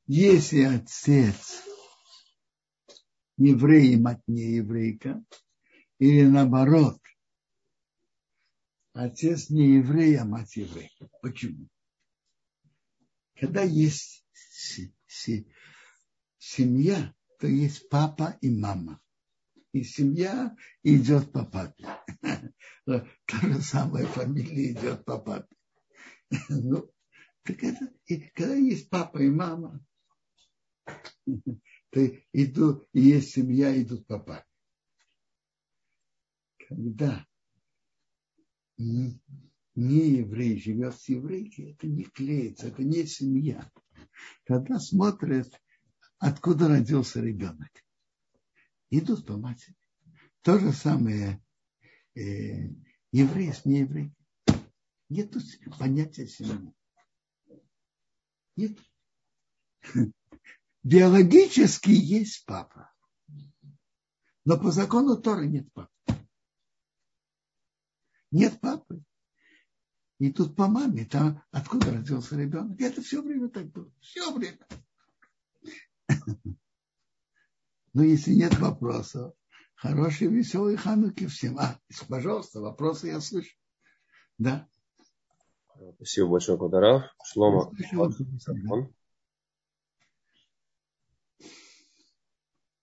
[0.06, 1.62] если отец
[3.36, 5.24] еврей мать не еврейка,
[5.98, 7.00] или наоборот,
[8.92, 10.90] отец не еврей, а мать еврей.
[11.22, 11.68] Почему?
[13.38, 14.26] Когда есть
[16.38, 19.00] семья, то есть папа и мама.
[19.72, 21.86] И семья идет по папе.
[22.84, 25.54] Та же самая фамилия идет по папе.
[26.48, 26.90] Ну,
[27.42, 29.82] так это, и когда есть папа и мама,
[31.90, 34.44] то иду, и есть семья, идут по папе.
[36.68, 37.26] Когда
[39.78, 43.70] не, еврей живет с еврейкой, это не клеится, это не семья.
[44.44, 45.48] Когда смотрят,
[46.18, 47.70] откуда родился ребенок,
[48.90, 49.76] идут по матери.
[50.42, 51.40] То же самое
[52.16, 52.70] э,
[53.12, 54.12] еврей с нееврей.
[55.08, 55.32] Нет
[55.78, 56.74] понятия семьи.
[58.56, 58.78] Нет.
[60.82, 62.92] Биологически есть папа.
[64.44, 65.92] Но по закону Торы нет папы.
[68.32, 69.04] Нет папы.
[70.18, 72.80] И тут по маме, там откуда родился ребенок.
[72.80, 73.90] Это все время так было.
[74.00, 74.58] Все время.
[77.92, 79.34] Но если нет вопросов,
[79.76, 81.58] хороший, веселый хануки всем.
[81.58, 83.56] А, пожалуйста, вопросы я слышу.
[84.38, 84.68] Да.
[85.96, 87.04] Спасибо большое, Кударав.
[87.24, 87.72] Шлома.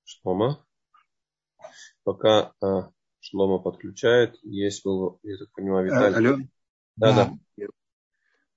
[0.05, 0.65] Шлома.
[2.03, 6.29] Пока а, Шлома подключает, есть был, я так понимаю, а, Виталий.
[6.29, 6.37] Алло.
[6.97, 7.13] Да,
[7.57, 7.67] да.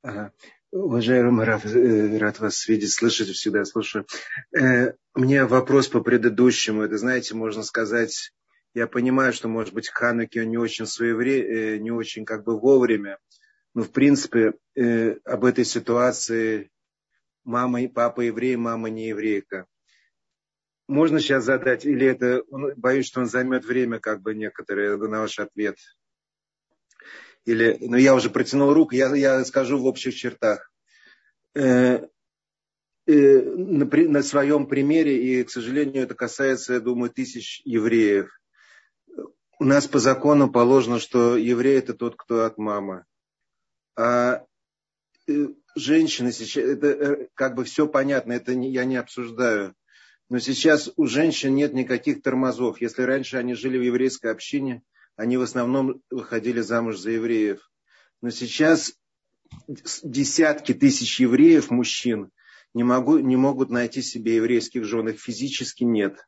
[0.03, 0.33] Ага.
[0.71, 4.07] Уважаемый Раф, э, рад вас видеть, слышать, всегда слушаю.
[4.57, 6.83] Э, у меня вопрос по предыдущему.
[6.83, 8.33] Это, знаете, можно сказать,
[8.75, 13.19] я понимаю, что, может быть, Хануки не очень своевременно, э, не очень как бы вовремя.
[13.75, 14.55] Но, в принципе,
[15.25, 16.71] об этой ситуации
[17.45, 19.67] мама и папа еврей, мама не еврейка.
[20.87, 22.43] Можно сейчас задать, или это,
[22.77, 25.77] боюсь, что он займет время, как бы некоторые, на ваш ответ.
[27.49, 30.71] Или, ну, я уже протянул руку, я, я скажу в общих чертах.
[31.55, 32.07] Э,
[33.07, 38.39] э, на, на своем примере, и, к сожалению, это касается, я думаю, тысяч евреев.
[39.59, 43.07] У нас по закону положено, что еврей это тот, кто от мамы.
[43.97, 44.45] А
[45.27, 49.75] э, женщины сейчас, это э, как бы все понятно, это не, я не обсуждаю.
[50.29, 52.83] Но сейчас у женщин нет никаких тормозов.
[52.83, 54.83] Если раньше они жили в еврейской общине,
[55.19, 57.69] они в основном выходили замуж за евреев.
[58.23, 58.95] Но сейчас
[59.67, 62.31] десятки тысяч евреев, мужчин,
[62.73, 66.25] не, могу, не могут найти себе еврейских жен, их физически нет.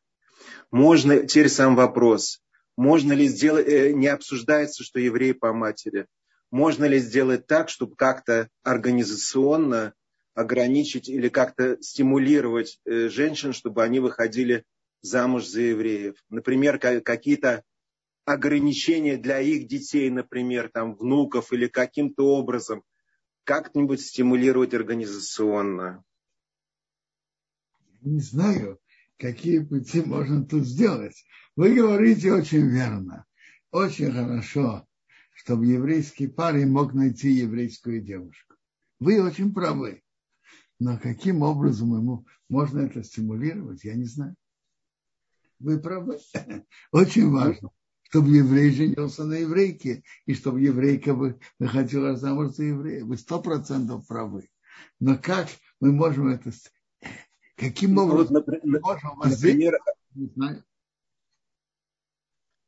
[0.73, 2.43] Можно, теперь сам вопрос,
[2.77, 6.07] можно ли сделать, э, не обсуждается, что евреи по матери,
[6.51, 9.95] можно ли сделать так, чтобы как-то организационно
[10.35, 14.65] ограничить или как-то стимулировать э, женщин, чтобы они выходили
[15.01, 16.17] замуж за евреев.
[16.29, 17.63] Например, какие-то
[18.25, 22.83] ограничения для их детей, например, там, внуков или каким-то образом
[23.45, 26.05] как-нибудь стимулировать организационно?
[28.03, 28.79] Не знаю,
[29.19, 31.25] какие пути можно тут сделать.
[31.57, 33.27] Вы говорите очень верно.
[33.71, 34.87] Очень хорошо,
[35.35, 38.55] чтобы еврейский парень мог найти еврейскую девушку.
[38.99, 40.03] Вы очень правы.
[40.79, 44.35] Но каким образом ему можно это стимулировать, я не знаю.
[45.59, 46.19] Вы правы.
[46.91, 47.71] Очень важно
[48.11, 51.15] чтобы еврей женился на еврейке, и чтобы еврейка
[51.59, 53.05] выходила замуж за еврея.
[53.05, 54.51] Вы сто процентов правы.
[54.99, 55.49] Но как
[55.81, 56.51] мы можем это...
[57.57, 59.79] Каким ну, образом вот, например, можем например,
[60.35, 60.65] знаю.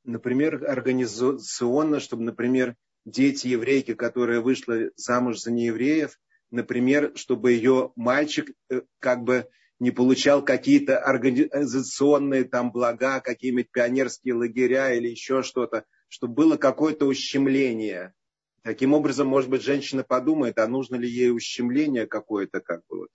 [0.05, 6.21] Например, организационно, чтобы, например, дети еврейки, которая вышла замуж за неевреев,
[6.51, 9.49] например, чтобы ее мальчик э, как бы
[9.79, 17.07] не получал какие-то организационные там блага, какие-нибудь пионерские лагеря или еще что-то, чтобы было какое-то
[17.07, 18.15] ущемление.
[18.63, 23.11] Таким образом, может быть, женщина подумает, а нужно ли ей ущемление какое-то как бы вот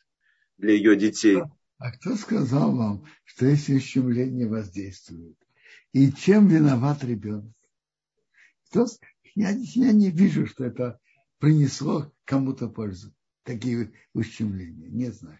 [0.57, 1.41] для ее детей.
[1.77, 5.37] А кто сказал вам, что эти ущемления воздействуют?
[5.93, 7.53] И чем виноват ребенок?
[8.69, 8.87] Кто,
[9.35, 10.99] я, я не вижу, что это
[11.39, 13.13] принесло кому-то пользу.
[13.43, 14.89] Такие ущемления.
[14.89, 15.39] Не знаю.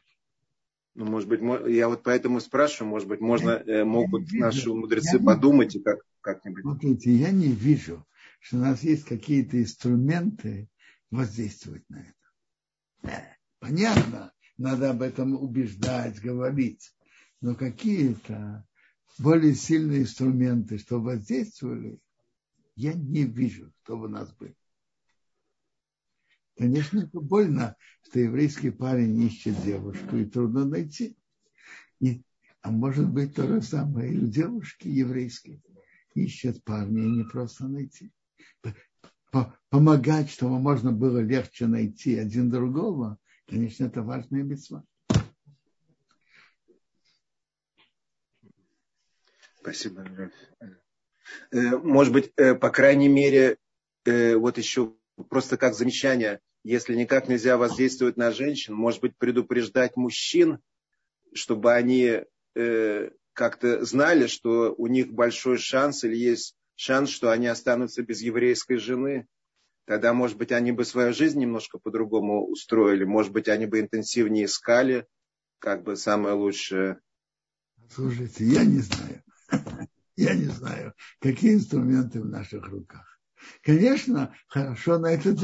[0.98, 1.42] Ну, может быть,
[1.72, 6.64] я вот поэтому спрашиваю, может быть, можно, э, могут наши мудрецы подумать и как, как-нибудь.
[6.64, 8.04] Смотрите, я не вижу,
[8.40, 10.68] что у нас есть какие-то инструменты
[11.12, 13.24] воздействовать на это.
[13.60, 16.92] Понятно, надо об этом убеждать, говорить.
[17.42, 18.66] Но какие-то
[19.20, 22.00] более сильные инструменты, что воздействовали,
[22.76, 24.56] я не вижу, что у нас были.
[26.58, 31.16] Конечно, это больно, что еврейский парень ищет девушку, и трудно найти.
[32.00, 32.24] И,
[32.62, 35.62] а может быть то же самое и у девушки еврейской.
[36.16, 38.12] Ищет парня и не просто найти.
[39.70, 44.84] Помогать, чтобы можно было легче найти один другого, конечно, это важная мецва.
[49.60, 50.32] Спасибо.
[51.52, 53.58] Э, может быть, э, по крайней мере,
[54.06, 54.96] э, вот еще
[55.30, 60.60] просто как замечание, если никак нельзя воздействовать на женщин, может быть, предупреждать мужчин,
[61.34, 62.24] чтобы они
[62.56, 68.22] э, как-то знали, что у них большой шанс или есть шанс, что они останутся без
[68.22, 69.28] еврейской жены.
[69.86, 73.06] Тогда, может быть, они бы свою жизнь немножко по-другому устроили.
[73.06, 75.08] Может быть, они бы интенсивнее искали,
[75.60, 77.00] как бы самое лучшее.
[77.90, 79.24] Слушайте, я не знаю.
[80.18, 83.17] Я не знаю, какие инструменты в наших руках.
[83.62, 85.40] Конечно, хорошо на этот,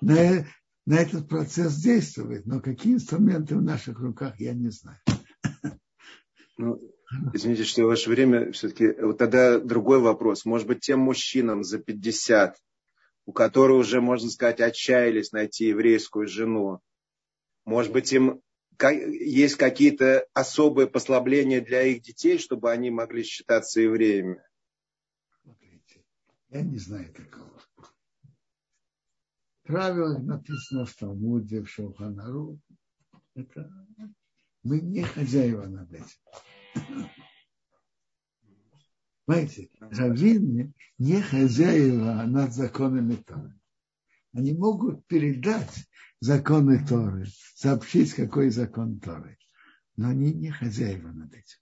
[0.00, 0.46] на,
[0.86, 4.98] на этот процесс действовать, но какие инструменты в наших руках, я не знаю.
[6.56, 6.80] Ну,
[7.32, 8.92] извините, что ваше время все-таки...
[9.00, 10.44] Вот тогда другой вопрос.
[10.44, 12.56] Может быть, тем мужчинам за 50,
[13.26, 16.80] у которых уже, можно сказать, отчаялись найти еврейскую жену,
[17.64, 18.40] может быть, им
[18.80, 24.42] есть какие-то особые послабления для их детей, чтобы они могли считаться евреями?
[26.50, 27.60] Я не знаю такого.
[29.64, 32.58] Правило написано в Талмуде, в Шелханару.
[33.34, 33.70] Это
[34.62, 37.12] мы не хозяева над этим.
[39.26, 43.60] Понимаете, раввины не хозяева над законами Торы.
[44.32, 45.86] Они могут передать
[46.20, 49.36] законы Торы, сообщить, какой закон Торы.
[49.96, 51.58] Но они не хозяева над этим.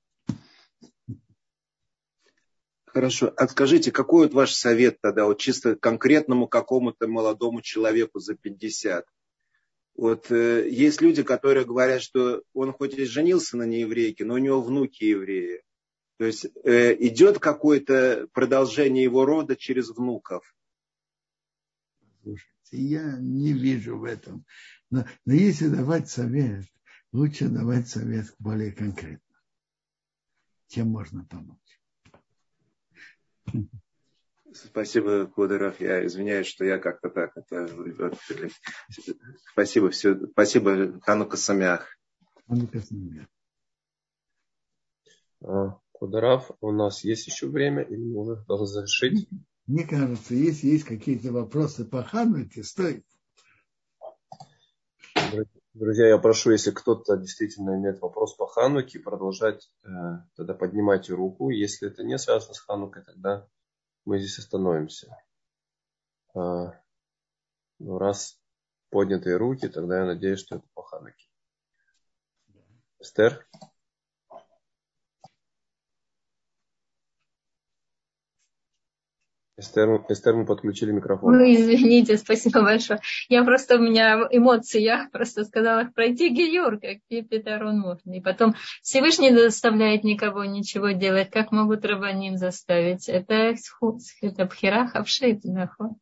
[2.97, 3.31] Хорошо.
[3.36, 9.05] А какой вот ваш совет тогда, вот чисто конкретному какому-то молодому человеку за 50?
[9.97, 14.39] Вот э, есть люди, которые говорят, что он хоть и женился на нееврейке, но у
[14.39, 15.62] него внуки евреи.
[16.16, 20.56] То есть э, идет какое-то продолжение его рода через внуков.
[22.23, 24.47] Слушайте, я не вижу в этом.
[24.89, 26.64] Но, но если давать совет,
[27.12, 29.20] лучше давать совет более конкретно.
[30.68, 31.65] Чем можно помочь.
[34.52, 35.81] Спасибо, Кударов.
[35.81, 37.68] Я извиняюсь, что я как-то так это...
[39.52, 40.16] Спасибо, все.
[40.28, 41.86] Спасибо, Ханука Самях.
[42.47, 43.27] Ханука Самях.
[45.93, 49.28] Кударов, у нас есть еще время или мы уже должны завершить?
[49.66, 53.05] Мне кажется, если есть какие-то вопросы по Хануке, стоит.
[55.78, 59.88] Друзья, я прошу, если кто-то действительно имеет вопрос по Хануке, продолжать, э,
[60.34, 61.50] тогда поднимайте руку.
[61.50, 63.46] Если это не связано с Ханукой, тогда
[64.06, 65.14] мы здесь остановимся.
[66.34, 66.80] А,
[67.78, 68.40] ну, раз
[68.88, 71.28] поднятые руки, тогда я надеюсь, что это по Хануке.
[72.98, 73.46] Эстер?
[79.58, 81.38] Эстер, Эстер, мы подключили микрофон.
[81.38, 83.00] Ну, извините, спасибо большое.
[83.30, 88.12] Я просто, у меня эмоции, я просто сказала, их пройти Гиюр, как Петарон можно.
[88.12, 93.08] И потом Всевышний не заставляет никого ничего делать, как могут рабаним заставить.
[93.08, 93.54] Это,
[94.20, 95.92] это пхирах, авшейт, нахуй.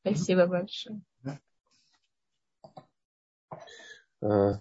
[0.00, 1.02] Спасибо большое.
[4.22, 4.60] Э, а...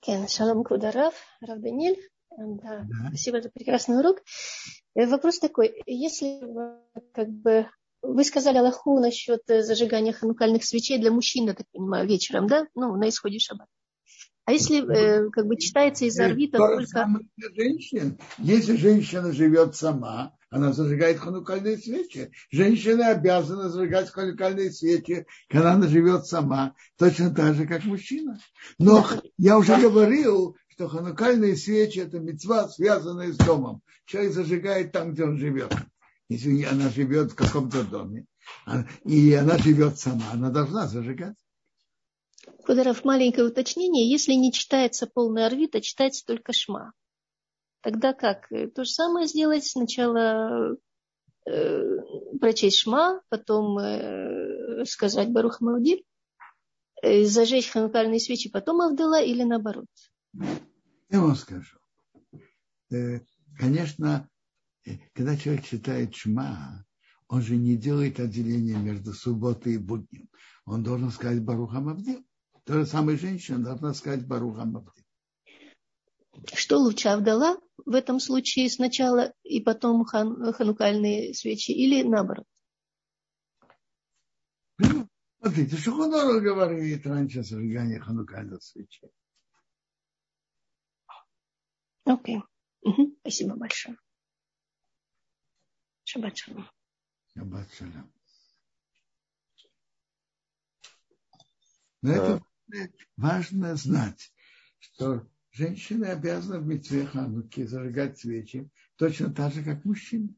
[0.00, 2.13] Кен, шалом кударав, Равбениль.
[2.36, 3.08] Да, да.
[3.08, 4.22] спасибо за прекрасный урок.
[4.94, 6.40] Э, вопрос такой, если
[7.12, 7.66] как бы
[8.02, 12.66] вы сказали Аллаху насчет э, зажигания ханукальных свечей для мужчин, я так понимаю, вечером, да?
[12.74, 13.70] Ну, на исходе шаббата.
[14.46, 17.08] А если э, как бы читается из орбита только...
[17.54, 18.18] Женщин.
[18.36, 22.30] Если женщина живет сама, она зажигает ханукальные свечи.
[22.50, 28.38] Женщина обязана зажигать ханукальные свечи, когда она живет сама, точно так же, как мужчина.
[28.78, 29.06] Но
[29.38, 33.82] я уже говорил, что ханукальные свечи– это мецва, связанная с домом.
[34.06, 35.72] Человек зажигает там, где он живет.
[36.28, 38.26] Если она живет в каком-то доме,
[39.04, 41.36] и она живет сама, она должна зажигать.
[42.66, 44.10] Кударов, маленькое уточнение.
[44.10, 46.92] Если не читается полный орвит, а читается только шма,
[47.80, 48.48] тогда как?
[48.48, 50.76] То же самое сделать сначала
[51.46, 51.82] э,
[52.40, 56.04] прочесть шма, потом э, сказать Барух Маудиль,
[57.02, 59.86] э, зажечь ханукальные свечи, потом Авдела или наоборот?
[61.10, 61.78] Я вам скажу.
[62.90, 63.20] Э,
[63.58, 64.28] конечно,
[64.84, 66.84] э, когда человек читает шма,
[67.28, 70.28] он же не делает отделения между субботой и буднем.
[70.66, 72.24] Он должен сказать Баруха Мавдил.
[72.64, 75.04] То же самое женщина должна сказать Баруха Мавдил.
[76.52, 82.46] Что лучше, Авдала в этом случае сначала и потом хан, ханукальные свечи или наоборот?
[85.40, 89.10] Смотрите, что Хунору говорит раньше зажигания ханукальных свечей.
[92.04, 92.42] Окей.
[92.82, 93.16] Угу.
[93.20, 93.96] Спасибо большое.
[96.04, 96.68] Шаббат шалом.
[97.34, 98.12] Шаббат шалом.
[102.02, 102.44] Но это
[103.16, 104.30] важно знать,
[104.78, 110.34] что женщины обязаны в митве Хануки зажигать свечи точно так же, как мужчины.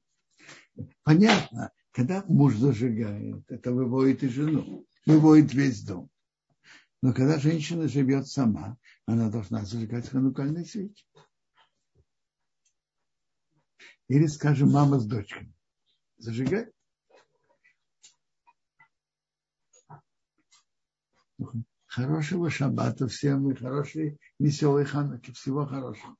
[1.03, 6.09] Понятно, когда муж зажигает, это выводит и жену, выводит весь дом.
[7.03, 11.05] Но когда женщина живет сама, она должна зажигать ханукальные свечи.
[14.09, 15.53] Или, скажем, мама с дочкой.
[16.19, 16.71] Зажигай.
[21.87, 25.33] Хорошего шаббата всем и хорошей веселой хануки.
[25.33, 26.15] Всего хорошего.